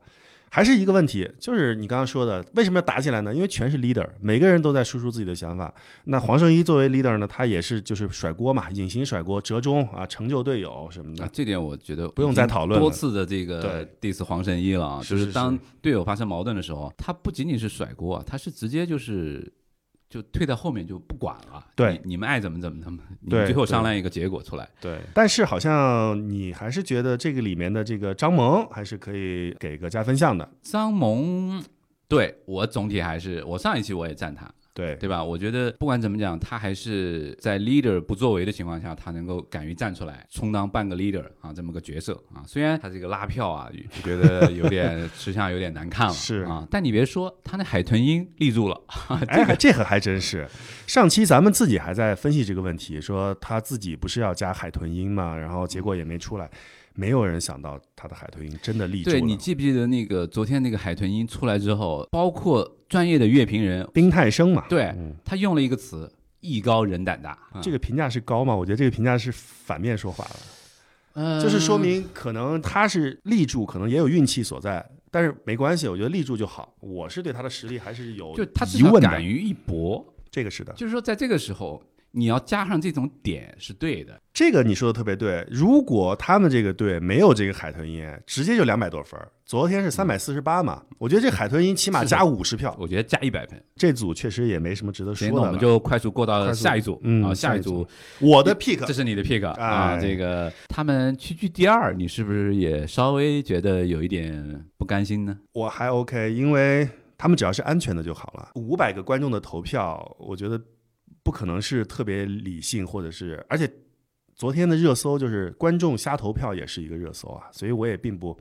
[0.55, 3.35] 还是一个问题，就是你刚刚说的，为什么要打起来呢？
[3.35, 5.73] 因为全是 leader，每个人都在输出自己的想法。
[6.05, 11.31] 那黄圣依作为 leader 呢，他也是就是甩锅嘛，隐形甩锅，折中啊，成就队友什么的啊，。
[11.33, 19.51] 这点我觉得不用再讨论多次的这个 diss 黄圣依了啊，就是当队友发生矛盾的时候，他不仅仅是甩锅啊，他是直接就是
[20.13, 21.67] 就退到后面就不管了。
[21.75, 24.69] 对你，你们爱怎么怎么怎么，你们最后商量一个结果出来。
[24.79, 30.47] 对，但是好像你还是觉得这个里面的这个张萌还是可以给个加分项的。
[30.61, 31.65] 张萌，
[32.07, 35.23] 对我总体还是我上一期我也赞他，对，对吧？
[35.23, 42.43] 我觉得不管怎么讲，他还是在 leader 不作为的情况下，他能够敢于站出来，充当半个 leader 啊这么个角色啊。
[42.47, 43.71] 虽然他这个拉票啊，
[44.03, 48.81] 觉得有点 吃相有点难看了，是啊，但你别说，他那海豚音立住了，
[49.29, 50.49] 哎，这个还真是。
[50.87, 56.51] 上期咱们自己还在分析这个问题，说他自己不是要加海豚音嘛，然后结果也没出来，
[56.95, 59.17] 没有人想到他的海豚音真的立住了。
[59.17, 68.55] 对你记不记得那个昨天那个海豚音出来之后，包括专业的乐评人，冰太生嘛，对嗯他用了一个词“艺高人胆大”，啊这个评价是高吗？
[68.55, 70.37] 我觉得这个评价是反面说法了，
[71.15, 76.75] 嗯就是说明可能他是立住，可能也有运气所在，但是没关系，我觉得立住就好。
[76.81, 80.73] 我是对他的实力还是有就他至疑问的少敢，于一搏，这个是的。
[80.75, 84.21] 就是说在这个时候你要加上这种点是对的。
[84.33, 85.47] 这个你说的特别对。
[85.51, 89.31] 如果他们这个队没有这个海豚音，直接就两百多分儿。
[89.45, 92.75] 昨天是三百四十八嘛，我觉得这海豚音起码加五十票。
[92.79, 93.63] 我觉得加一百分。
[93.77, 95.41] 这组确实也没什么值得说，的了。
[95.41, 97.85] 那我们就快速过到下一组嗯啊，下一组下一
[98.21, 99.93] 组，我的 pick 这是你的 pick 啊。
[99.93, 105.39] 哎这个他们屈居第二，你是不是也稍微觉得有一点不甘心呢？
[105.53, 108.51] 我还 OK，因为他们只要是安全的就好了。
[108.55, 110.59] 五百个观众的投票，我觉得
[111.23, 113.71] 不可能是特别理性，或者是而且
[114.35, 118.39] 昨天的热搜就是观众瞎投票也是一个热搜啊，所以我也并不。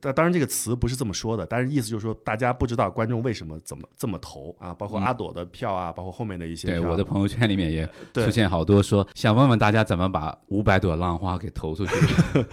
[0.00, 11.92] 当当然，这个词不是这么说的，但是意思就是说，大家不知道观众为什么怎么这么投啊，包括嗯阿朵的票啊，包括后面的一些对我的朋友圈里面也出现好多说想问问大家怎么把五百朵浪花给投出去。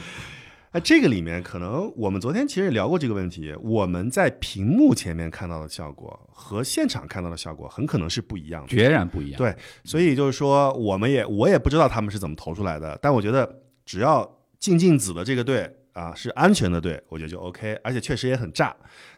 [0.72, 8.68] 哎，这个里面可能我们昨天其实也聊过这个问题，我们在屏幕前面看到的效果和现场看到的效果很可能是不一样的。
[8.68, 9.38] 决然不一样。
[9.40, 14.30] 对所以就是说，我们也我也不知道他们是怎么投出来的，但我觉得只要
[14.60, 18.76] 静静子的这个队啊是安全的队，我觉得就 OK，而且确实也很炸。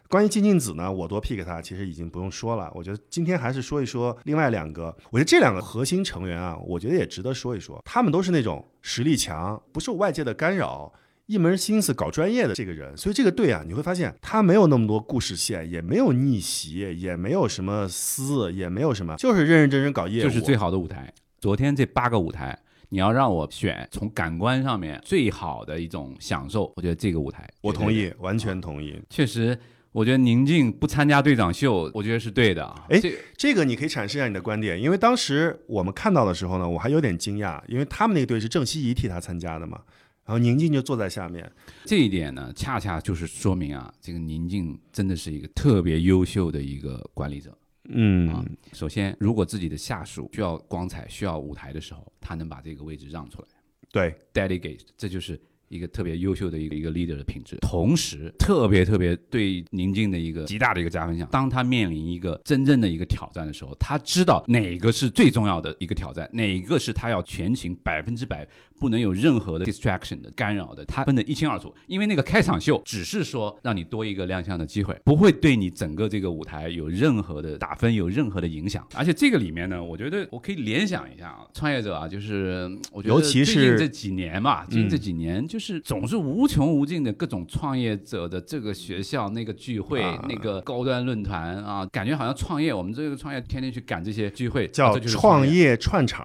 [0.08, 2.72] 关于静静子呢，我多 pick 他其实已经不用说了。
[2.74, 7.82] 我觉得今天还是说一说另外两个，我觉得这两个核心成员啊，我觉得也值得说一说。
[7.84, 10.90] 他们都是那种实力强，不受外界的干扰。
[11.26, 21.12] 一门心思搞专业的这个人，所以这个队啊，你会发现他没有那么多故事线，也没有逆袭，也没有什么撕，也没有什么，就是认认真真搞业务，就是最好的舞台。
[21.40, 22.58] 昨天这八个舞台，
[22.88, 29.00] 你要让我选从感官上面最好的一种享受，我觉得这个舞台我同意，完全同意。
[29.08, 29.58] 确实。
[29.92, 32.86] 我觉得宁静不参加队长秀，我觉得是对的啊。
[32.88, 39.78] 哎这这个你可以阐释一下你的观点，因为当时我们看到的时候呢，我还有点惊讶，因为他们那个队是郑希怡替他参加的嘛，
[40.24, 41.50] 然后宁静就坐在下面，
[41.84, 47.56] 这一点呢，恰恰就是说明啊，这个宁静真的是一个特别优秀的一个管理者。
[47.88, 48.28] 嗯。
[48.28, 53.48] 啊首先，如果自己的下属需要光彩、需要舞台的时候，他能把这个位置让出来。
[53.90, 55.38] 对，，delegate，这就是
[55.72, 57.56] 一个特别优秀的一个一个 leader 的品质。
[57.60, 68.46] 同时，特别特别对宁静的一个极大的一个加分项，当他面临一个真正的一个挑战的时候，他知道哪个是最重要的一个挑战，哪个是他要全情百分之百
[68.78, 71.74] 不能有任何的 distraction 的干扰的，他分得一清二楚。
[71.86, 78.86] 因为那个开场秀只是说让你多一个亮相的机会，不会对你整个这个舞台有任何的打分有任何的影响。
[78.94, 90.24] 而且这个里面呢，我觉得我可以联想一下啊，创业者啊，就是嗯我觉得尤其是最近这几年嘛，最近这嗯几年就是总是无穷无尽的各种创业者的这个学校、那个聚会、啊。
[90.28, 95.76] 那个高端论坛啊，感觉好像创业，我们这个创业天天去赶这些聚会，啊叫创业。
[95.82, 96.24] 串场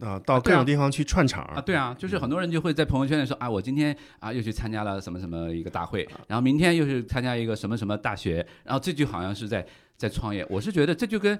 [0.00, 1.44] 啊，到各种地方去串场。
[1.44, 9.64] 啊，对啊，就是很多人就会在朋友圈里说啊，我今天啊又去参加了什么什么一个大会，然后明天又是参加一个什么什么大学，然后这就好像是在
[9.96, 10.44] 在创业。
[10.50, 11.38] 我是觉得这就跟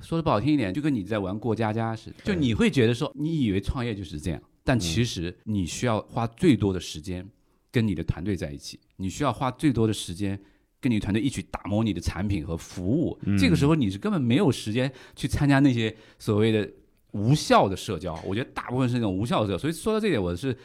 [0.00, 7.28] 说的不好听一点，就跟你在玩过家家似的，就你会觉得说你以为创业就是这样，但其实你需要花最多的时间
[7.70, 10.38] 跟你的团队在一起，你需要花最多的时间。
[10.80, 16.68] 跟你团队一起打磨你的产品和服务，这个时候你是根本没有时间去参加那些所谓的
[17.12, 19.58] 无效的社交，我觉得大部分是那种无效的社交。
[19.58, 20.56] 所以说到这点，我是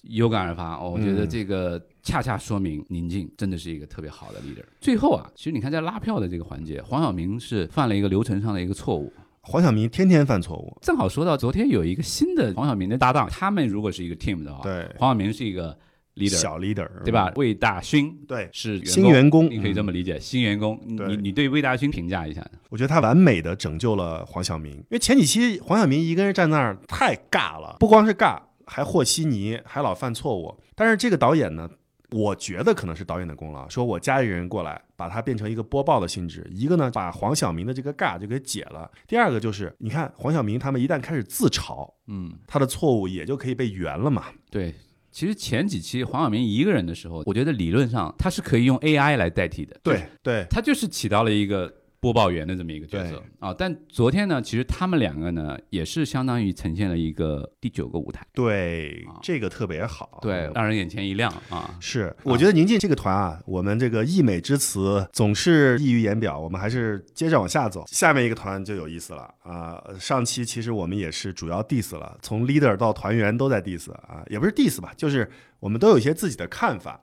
[0.00, 0.74] 有感而发。
[0.74, 4.64] 哦，我觉得嗯这个恰恰说明宁静真的是一个特别好的 leader。
[4.80, 9.12] 最后啊，其实你看在拉票的这个环节，黄晓明是犯了一个流程上的一个错误。
[9.42, 15.76] 黄晓明天天犯错误，正好说到昨天有一个新的黄晓明的搭档，他们如果是一个 team 的话，对，黄晓明是一个
[16.14, 17.32] leader，小 leader 对吧？？
[17.34, 20.80] 魏大勋对，是新员工，你可以这嗯么理解，新员工。
[20.86, 22.46] 你你你对魏大勋评价一下？
[22.70, 30.56] 我觉得他完美的拯救了黄晓明，因为前几期黄晓明一个人站那儿太尬了，不光是尬，还和稀泥，还老犯错误。
[30.76, 31.68] 但是这个导演呢，
[32.12, 36.46] 我觉得可能是导演的功劳，说我加一个人过来，把它变成一个播报的性质。
[36.52, 44.26] 一个呢，把黄晓明的这个尬就给解了；第二个就是，你看黄晓明他们一旦开始自嘲，嗯，他的错误也就可以被圆了嘛。
[44.50, 44.74] 对。
[45.10, 49.78] 其实前几期黄晓明一个人的时候，我觉得理论上他是可以用 AI 来代替的。
[49.82, 51.70] 对对，他就是起到了一个
[52.02, 53.54] 播报员的这么一个角色对啊。
[53.56, 60.18] 但昨天呢，其实他们两个呢，也是相当于呈现了一个第九个舞台，对啊，这个特别好。
[60.20, 61.72] 对，让人眼前一亮啊。
[61.78, 67.84] 是，我觉得宁静这个团啊，我们这个溢美之词总是溢于言表，我们还是接着往下走。
[67.86, 69.80] 下面一个团就有意思了啊！
[70.00, 77.00] 上期其实我们也是主要 diss 了，从 leader 到团员都在 diss 啊，也不是 diss 吧，就是我们都有一些自己的看法。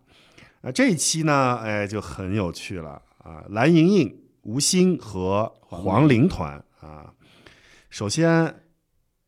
[0.62, 3.42] 啊，这一期呢，哎，就很有趣了啊！
[3.52, 4.14] 蓝盈莹、
[4.50, 7.14] 吴昕和黄龄团啊，
[7.92, 8.52] 首先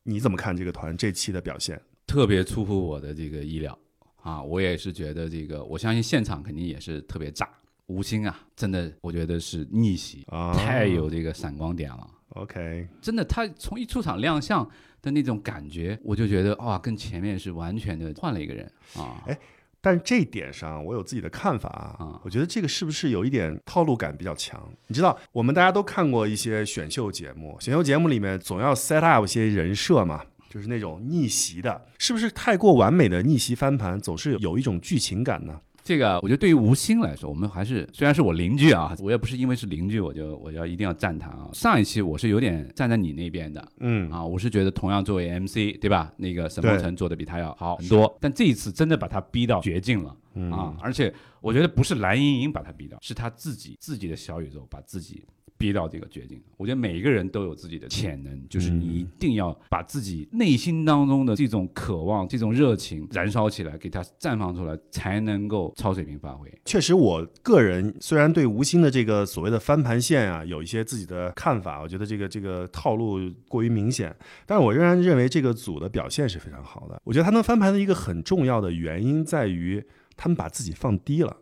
[0.02, 1.80] 你怎么看这个团这期的表现？
[2.08, 3.78] 特别出乎我的这个意料
[4.24, 4.42] 啊！
[4.42, 7.48] 我也是觉得这个，我相信现场肯定也是特别炸。
[7.86, 12.10] 吴昕啊，真的，我觉得是逆袭，啊太有这个闪光点了。
[12.30, 14.68] OK，真的，他从一出场亮相
[15.04, 19.22] 的那种感觉，我就觉得哇，跟前面是完全的换了一个人啊。
[19.28, 19.38] 哎
[19.82, 22.22] 但是这一点上，我有自己的看法啊啊。
[22.24, 24.62] 我觉得这个是不是有一点套路感比较强？
[24.88, 35.60] 你知道，我们大家都看过一些选秀节目，选秀节目里面总要 set up 一些人设嘛，就是那种逆袭的，是不是太过完美的逆袭翻盘，总是有一种剧情感呢？
[35.84, 41.50] 这个我觉得对于吴昕来说，我们还是虽然是我邻居啊，我也不是因为是邻居我就我要一定要赞他啊。
[41.54, 50.76] 上一期我是有点站在你那边的嗯，啊，我是觉得同样作为 MC 对吧，那个沈梦辰做的比他要好很多，但这一次真的把他逼到绝境了嗯啊！
[50.82, 55.26] 而且我觉得不是蓝盈莹把他逼到，是他自己自己的小宇宙把自己。
[55.62, 66.52] 逼到这个绝境，我觉得每一个人都有自己的潜能，就是你一定要把自己内心当中的这种渴望、这种热情燃烧起来，给它绽放出来，才能够超水平发挥。
[66.66, 74.16] 确实，我个人虽然对吴昕的这个所谓的翻盘线啊有一些自己的看法，我觉得这个这个套路过于明显，
[74.48, 77.00] 但是我仍然认为这个组的表现是非常好的。
[77.04, 79.86] 我觉得他能翻盘的一个很重要的原因在于
[80.18, 81.38] 他们把自己放低了。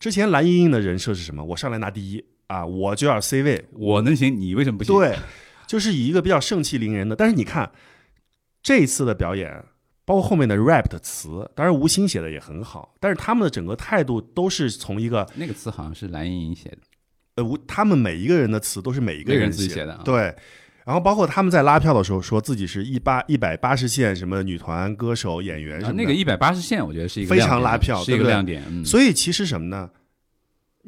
[0.00, 1.44] 之前蓝盈莹的人设是什么？
[1.44, 4.94] 我上来拿第一啊，我就要 C 位，我能行，你为什么不行？
[4.94, 5.16] 对，
[5.66, 7.14] 就是以一个比较盛气凌人的。
[7.14, 7.70] 但是你看
[8.62, 9.64] 这一次的表演，
[10.04, 16.78] 包括后面的 rap 的词，当然吴昕写的也很好，但是他们的整个态度都是从一个那个词好像是蓝盈莹写的，
[17.36, 20.34] 呃，吴他们每一个人的词都是每一个人自己写的啊对。
[20.86, 28.64] 然后包括他们在拉票的时候，说自己是一八一百八十线什么女团、歌手、演员什么那个一百八十线，我觉得是一个非常拉票是一个亮点。
[28.70, 29.90] 嗯，所以其实什么呢？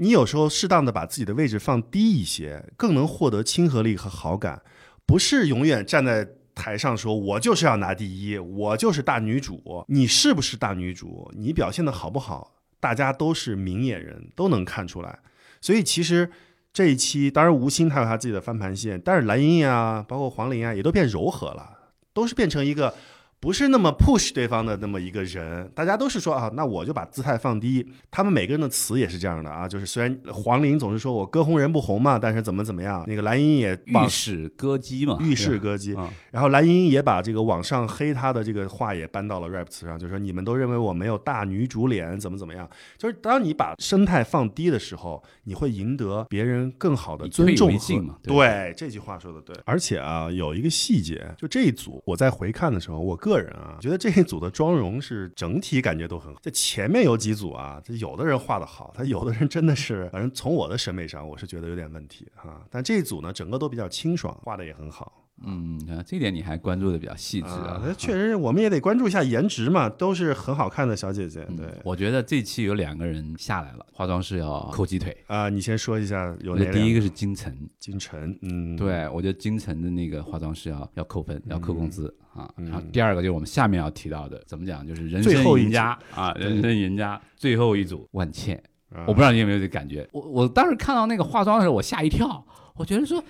[0.00, 4.62] 你有时候适当的把自己的位置放低一些，更能获得亲和力和好感，
[5.04, 9.84] 不是永远站在台上说“我就是要拿第一，我就是大女主”。
[9.88, 11.30] 你是不是大女主？
[11.36, 12.54] 你表现的好不好？
[12.80, 15.18] 大家都是明眼人，都能看出来。
[15.60, 16.30] 所以其实
[16.72, 21.78] 这一期，当然吴昕她有她自己的翻盘线，但是蓝盈莹啊，包括黄龄啊，也都变柔和了，
[22.14, 22.94] 都是变成一个。
[23.40, 27.86] 不是那么 push 对方的那么一个人，大家都是说啊，那我就把姿态放低。
[28.10, 42.68] 他们每个人的词也是这样的啊，就是虽然黄龄总是说我歌红人不红嘛，但是怎么怎么样，那个蓝莹莹也把浴室歌姬嘛，浴室歌姬，啊，然后蓝莹莹也把这个网上黑她的这个话也搬到了 rap 词上，就说你们都认为我没有大女主脸，怎么怎么样。
[42.98, 49.56] 就是当你把生态放低的时候，你会赢得别人更好的尊重和嘛对对，这句话说的对。
[49.64, 56.40] 而且啊，有一个细节，就这一组我在回看的时候，我个个人啊 觉得这一组的妆容是整体感觉都很好。
[56.42, 65.12] 这前面有几组啊，这有的人画的好，他有的人真的是，反正从我的审美上，我是觉得有点问题哈、但这一组呢，整个都比较清爽，画的也很好。
[65.44, 67.82] 嗯，啊这点你还关注的比较细致啊啊，。
[67.84, 71.46] 那确实，我们也得关注一下颜值嘛，都是很好看的小姐姐。
[71.48, 75.16] 嗯对我觉得这期有两个人下来了，化妆师要扣鸡腿。
[75.26, 82.48] 啊，你先说一下有哪两我觉得第一个是金晨，金晨，嗯，对我觉得金晨的那个化妆师要要扣分，要扣工资啊。
[82.56, 90.08] 嗯然后第二个就是我们下面要提到的，怎么讲，就是人生最后一赢家啊，人生赢家最后一组万茜，啊，我不知道你有没有这感觉。
[90.12, 93.22] 我我当时看到那个化妆的时候，我吓一跳，我觉得说，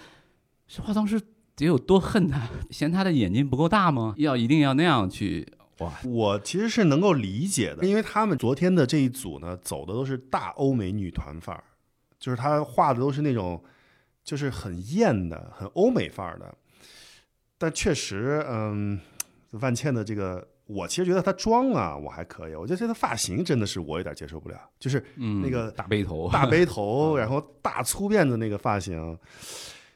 [0.67, 1.21] 是化妆师
[1.65, 4.15] 得有多恨他， 嫌他的眼睛不够大吗？
[4.19, 5.47] 要一定要那样去
[5.79, 5.93] 哇？
[6.05, 11.65] 我其实是能够理解的，因为他们昨天的这一组呢，走的都是大欧美女团范儿，
[12.19, 13.63] 就是他画的都是那种
[14.23, 16.55] 就是很艳的、很欧美范儿的。
[17.57, 18.99] 但确实，嗯，
[19.53, 29.19] 万茜的这个，我其实觉得她妆啊，我还可以，我觉得这个发型真的是我有点接受不了，就是嗯，那个大背头， 大背头，然后大粗辫子那个发型，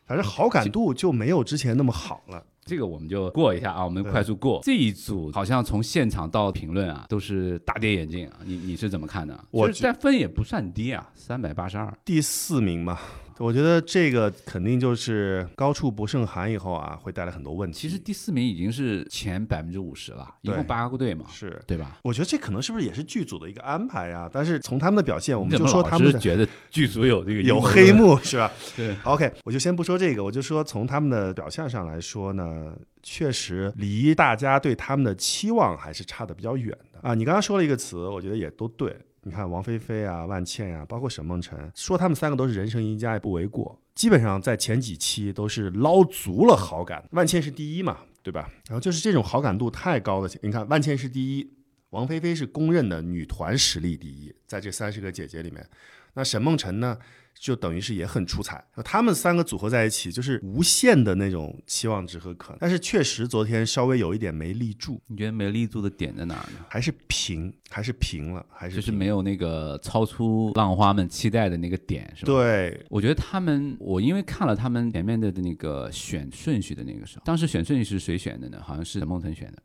[0.06, 2.44] 反正好感度就没有之前那么好了。
[2.66, 4.60] 这个我们就过一下啊，我们快速过。
[4.62, 9.38] 这一组好像从现场到评论啊，都是大跌眼镜啊，你你是怎么看的？
[9.50, 11.92] 我就是但分也不算低啊，三百八十二。
[12.06, 12.98] 第四名嘛，
[13.38, 17.78] 我觉得这个肯定就是高处不胜寒以后啊，会带来很多问题。
[17.78, 21.98] 其实第四名已经是前百分之五十了，一共八个队嘛，是，对吧？
[22.02, 24.28] 我觉得这可能是不是也是剧组的一个安排呀？
[24.30, 27.94] 但是从他们的表现，我们就说他们是觉得剧组有这个有黑？
[27.94, 32.74] 幕是吧 对，？OK，我就先不说这个，我就说从他们的表现上来说呢，
[33.04, 37.14] 确实离大家对他们的期望还是差的比较远的啊。
[37.14, 38.96] 你刚刚说了一个词，我觉得也都对。
[39.24, 43.80] 你看王菲菲啊、万茜呀、包括沈梦辰，说他们三个都是人生赢家也不为过。
[43.94, 48.50] 基本上在前几期都是捞足了好感，万茜是第一嘛，对吧？
[48.66, 51.50] 然后就是这种好感度太高的，你看万茜是第一，
[51.90, 55.66] 王菲菲是公认的女团实力第一，在这三十个姐姐里面，
[56.14, 56.98] 那沈梦辰呢，
[57.38, 58.64] 就等于是也很出彩。
[58.84, 62.58] 他们三个组合在一起，就是无限的那种期望值和可能。
[62.60, 66.64] 但是确实昨天稍微有一点没立住，你觉得没立住的点在哪儿呢？
[66.68, 72.32] 还是平，还是平了，还是就是没有那个超出浪花们期待的那个点，是吧？
[72.32, 78.62] 对，我觉得他们，我因为看了他们前面的那个选顺序的那个时候，当时选顺序是谁选的呢？
[78.62, 79.62] 好像是沈梦辰选的。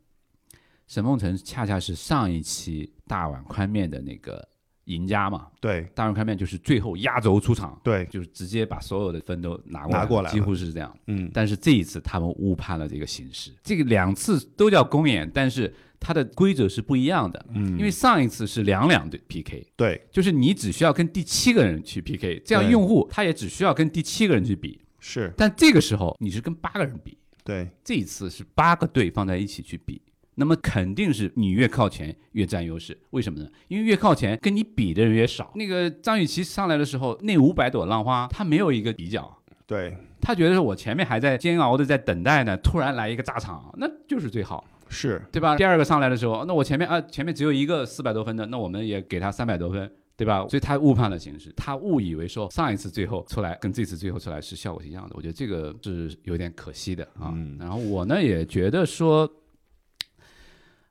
[0.86, 4.46] 沈梦辰恰恰是上一期大碗宽面的那个
[4.90, 10.94] 赢家嘛，对，大众开面就是最后压轴出场，对，就是直接把所有的分都拿过来，拿过来几乎是这样。
[11.06, 17.46] 嗯，但是这一次他们误判了这个形式，这个两次都叫公演，但是它的规则是不一样的。
[17.54, 17.78] 嗯。
[17.78, 24.80] 因为上一次是两两对 PK，对，就是你只需要跟第七个人去 PK，这样用户他也只需要跟第七个人去比。
[24.98, 30.02] 是，但这个时候你是跟八个人比，对，这一次是八个队放在一起去比，
[30.40, 32.98] 那么肯定是你越靠前越占优势。
[33.10, 33.46] 为什么呢？
[33.68, 35.52] 因为越靠前跟你比的人越少。
[35.54, 39.36] 那个张雨绮上来的时候，那五百朵浪花，她没有一个比较。
[39.66, 45.56] 对，她觉得是我前面还在煎熬的在等待呢，突然来一个炸场，那就是最好，是，对吧？
[45.56, 50.44] 第二个上来的时候，那我前面啊前面只有一个四百多分的，那我们也给他三百多分，对吧？
[50.48, 57.30] 所以他误判了形势，他误以为说上一次最后出来跟这次最后出来是效果是一样的，我觉得这个是有点可惜的啊。
[57.32, 59.30] 嗯然后我呢也觉得说。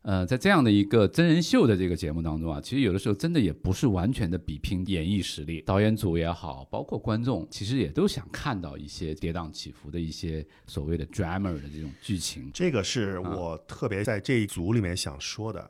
[0.10, 12.50] 呃，在这样的一个真人秀的这个节目当中啊，其实有的时候真的也不是完全的比拼演绎实力，导演组也好，包括观众，其实也都想看到一些跌宕起伏的一些所谓的 drama 的这种剧情。
[12.52, 15.70] 这个是啊我特别在这一组里面想说的。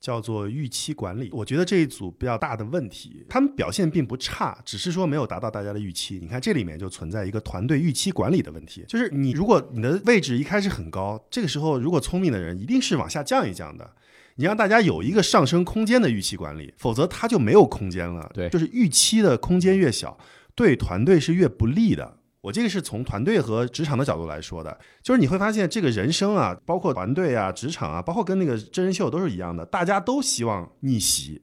[0.00, 1.28] 叫做预期管理。
[1.30, 6.18] 我觉得这一组比较大的问题，他们表现并不差，只是说没有达到大家的预期。
[6.20, 13.92] 你看这里面就存在一个团队预期管理的问题，就是你如果你的位置一开始很高，这个时候如果聪明的人一定是往下降一降的。
[14.36, 18.30] 你让大家有一个上升空间的预期管理，否则它就没有空间了。
[18.32, 20.16] 对就是预期的空间越小，
[20.54, 22.16] 对团队是越不利的。
[22.42, 31.42] 我这个是从团队和职场的角度来说的，就是你会发现这个人生啊，包括团队啊、职场啊，包括跟那个真人秀都是一样的，大家都希望逆袭，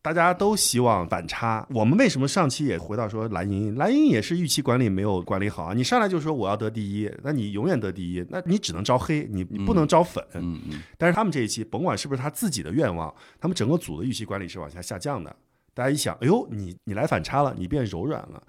[0.00, 1.66] 大家都希望反差。
[1.70, 5.74] 我们为什么上期也回到说蓝莹，蓝莹也是预期管理没有管理好啊？
[5.74, 10.24] 你上来就说我要得第一，那你永远得第一，那你只能招黑，你你不能招粉。
[10.34, 15.34] 嗯嗯，但是他们这一期，甭管是不是他自己的愿望，他们整个组的预期管理是往下下降的。
[15.74, 18.40] 大家一想，哎呦，你你来反差了，你变柔软了。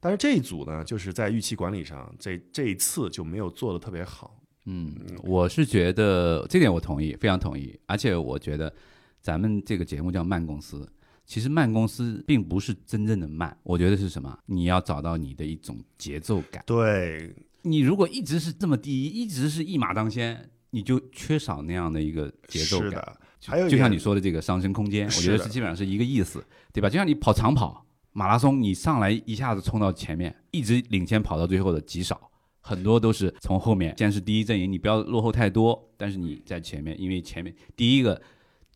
[0.00, 4.34] 但是这一组呢，就是在预期管理上，这这一次就没有做的特别好。
[4.64, 7.78] 嗯，我是觉得这点我同意，非常同意。
[7.86, 8.72] 而且我觉得
[9.20, 10.90] 咱们这个节目叫慢公司，
[11.26, 14.38] 其实慢公司并不是真正的慢，我觉得是什么？
[14.46, 16.62] 你要找到你的一种节奏感。
[16.66, 22.90] 对，你如果一直是这么第一，一直是一马当先，你就缺少那样的一个节奏感。
[22.90, 23.16] 是的。
[23.46, 26.44] 还有就像你说的这个上升空间，我觉得是基本上是一个意思，
[26.74, 26.90] 对吧？
[26.90, 32.30] 就像你跑长跑、马拉松，你上来一下子冲到前面，一直领先跑到最后的极少，
[32.60, 38.20] 很多都是从后面先是第一阵营，你不要落后太多，但是你在前面，因为前面第一个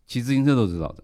[0.07, 1.03] 骑自行车都知道的，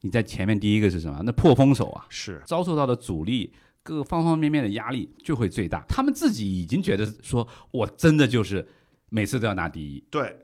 [0.00, 1.20] 你在前面第一个是什么？
[1.24, 3.52] 那破风手啊，是遭受到的阻力。
[3.86, 8.66] 各个方方面面的压力就会最大，他们自己已经觉得说，我真的就是
[9.10, 10.34] 每次都要拿第一，对，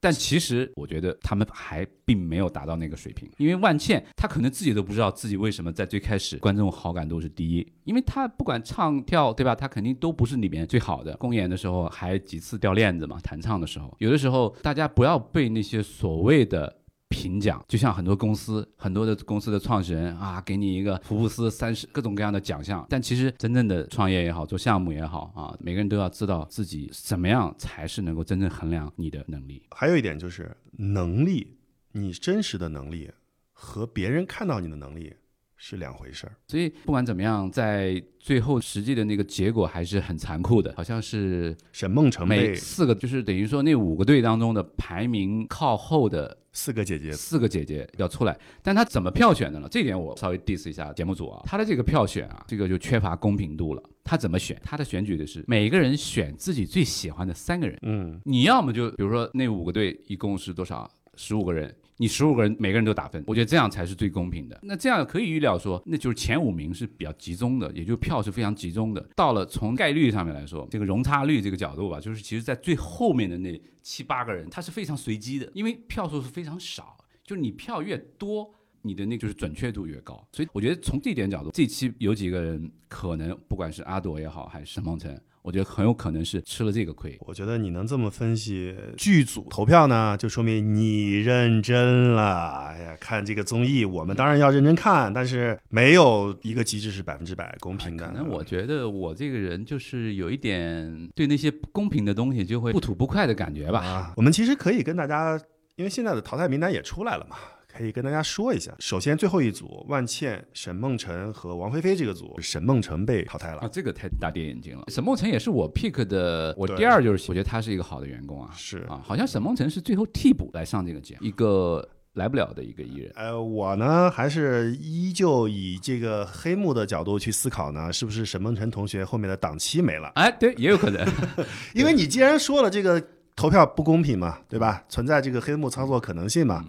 [0.00, 11.16] 但其实我觉得他们还并没有达到那个水平，因为万茜她可能自己都不知道自己为什么在最开始观众好感度是第一，因为她不管唱跳对吧，她肯定都不是里面最好的。
[11.18, 16.79] 公演的时候还几次掉链子嘛，弹唱的时候，有的时候大家不要被那些所谓的。
[17.10, 29.62] 评奖就像很多公司，很多的公司的创始人啊，给你一个福布斯三十各种各样的奖项，但其实真正的创业也好，做项目也好啊，每个人都要知道自己怎么样才是能够真正衡量你的能力。
[29.72, 31.58] 还有一点就是能力，
[31.92, 33.10] 你真实的能力
[33.52, 35.12] 和别人看到你的能力
[35.56, 36.32] 是两回事儿。
[36.46, 49.68] 所以不管怎么样，在最后实际的那个结果还是很残酷的，好像是沈梦辰每被四个，就是等于说那五个队当中的排名靠后的四个姐姐四个姐姐要出来，但他怎么票选的呢？
[49.70, 53.82] 这点我稍微 diss 一下节目组啊，他的这个票选啊，这个就缺乏公平度了。
[54.02, 54.60] 他怎么选？
[54.64, 60.90] 他的选举的是每个人选自己最喜欢的三个人，嗯，你要么就比如说那五个队一共是多少？
[61.16, 64.58] 十五个人，你十五个人每个人都打分，我觉得这样才是最公平的。
[64.62, 69.06] 那这样可以预料说，那就是前五名是比较集中的，也就票是非常集中的。
[69.14, 78.50] 到了从概率上面来说，这个容差率这个角度吧，就是其实在最后面的那七八个人，他是非常随机的，因为票数是非常少，就是你票越多。
[78.82, 87.16] 你的那就是准确度越高，所以我觉得从这点角度，这期有几个人可能不管是阿朵也好，还是沈梦辰，我觉得很有可能是吃了这个亏。
[87.20, 92.66] 我觉得你能这么分析剧组投票呢，就说明你认真了。
[92.68, 98.06] 哎呀，看这个综艺，我们当然要认真看，但是没有一个机制是百分之百公平的。
[98.06, 103.80] 可能我觉得我这个人就是有一点对那些不公平的东西就会不吐不快的感觉吧。
[103.80, 105.40] 啊，我们其实可以跟大家，
[105.76, 107.36] 因为现在的淘汰名单也出来了嘛。
[107.80, 113.60] 可以跟大家说一下，首先最后一组万茜、沈梦辰和王菲菲这个组，沈梦辰被淘汰了。
[113.60, 114.84] 啊，这个太大跌眼镜了。
[114.88, 118.50] 沈梦辰也是我 pick 的，我第二就是我觉得他是一个好的员工啊。
[118.54, 123.10] 是啊，好像沈梦辰是最后替补来上这个节目，一个来不了的一个艺人。
[123.16, 130.12] 呃，我呢还是依旧以这个黑幕的角度去思考呢，是不是沈梦辰同学后面的档期没了？
[130.16, 131.06] 哎，对，也有可能。
[131.74, 133.02] 因为你既然说了这个
[133.34, 134.84] 投票不公平嘛，对吧？
[134.88, 136.62] 存在这个黑幕操作可能性嘛，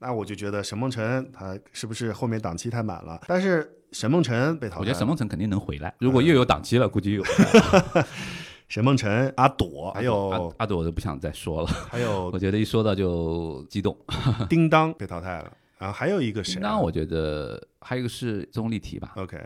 [0.00, 3.20] 那我就觉得沈梦辰他是不是后面档期太满了？
[3.26, 7.24] 但是沈梦辰被淘汰了，我觉得沈梦辰肯定能回来，如果又有档期了，估计又。
[8.68, 11.66] 沈梦辰、阿朵，还有阿阿朵，我都不想再说了。
[11.66, 13.96] 还有 我觉得一说到就激动。
[14.46, 16.68] 叮当被淘汰了，然后还有一个谁啊？
[16.68, 19.12] 那我觉得还有一个是钟丽缇吧。
[19.16, 19.38] OK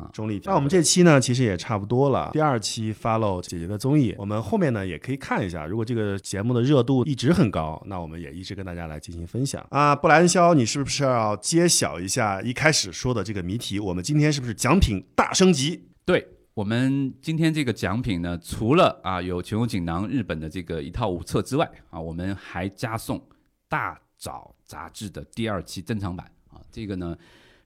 [0.00, 0.10] 啊。
[0.12, 2.30] 钟丽缇，那我们这期呢，其实也差不多了。
[2.32, 5.66] 第二期 follow 姐姐的综艺，我们后面呢也可以看一下。
[5.66, 9.94] 如果这个节目的热度一直很高，那我们也一直跟大家来进行分享啊。
[9.94, 13.78] 布莱恩肖，你是不是要揭晓一下一开始说的这个谜题？
[13.78, 15.84] 我们今天是不是奖品大升级？
[16.04, 23.18] 对我们今天这个奖品呢，除了啊有球锦囊日本的这个一套五册之外啊，我们还加送
[23.68, 24.30] 《大沼》
[24.64, 27.16] 杂志的第二期珍藏版啊，这个呢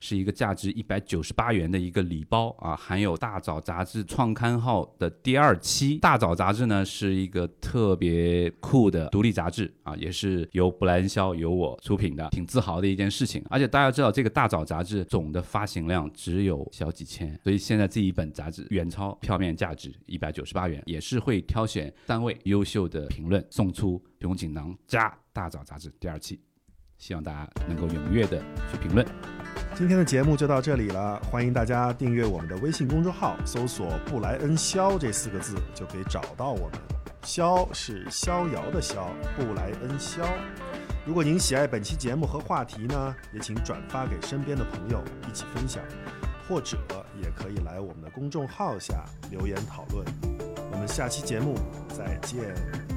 [0.06, 5.96] 是一个价值一百九十八元的一个礼包啊，含有《大早》杂志创刊号的第二期。
[6.00, 13.42] 《大早》杂志呢是一个特别酷的独立杂志啊，也是由布莱恩肖由我出品的，挺自豪的一件事情。
[13.48, 26.38] 而且大家知道，这个《大早》杂志总的发行量只有小几千，所以现在这一本杂志远超票面价值一百九十八元，也是会挑选三位优秀的评论送出熊锦囊加《大早》杂志第二期。
[26.98, 29.33] 希望大家能够踊跃的去评论。
[29.76, 36.78] 今天的节目就到这里了，欢迎大家订阅我们的微信公众号，搜索“布莱恩肖”这四个字就可以找到我们。
[37.22, 40.22] 肖是逍遥的逍，布莱恩肖。
[41.04, 45.82] 如果您喜爱本期节目和话题呢，也请转发给身边的朋友一起分享，
[46.48, 46.78] 或者
[47.20, 50.06] 也可以来我们的公众号下留言讨论。
[50.70, 51.56] 我们下期节目
[51.88, 52.93] 再见。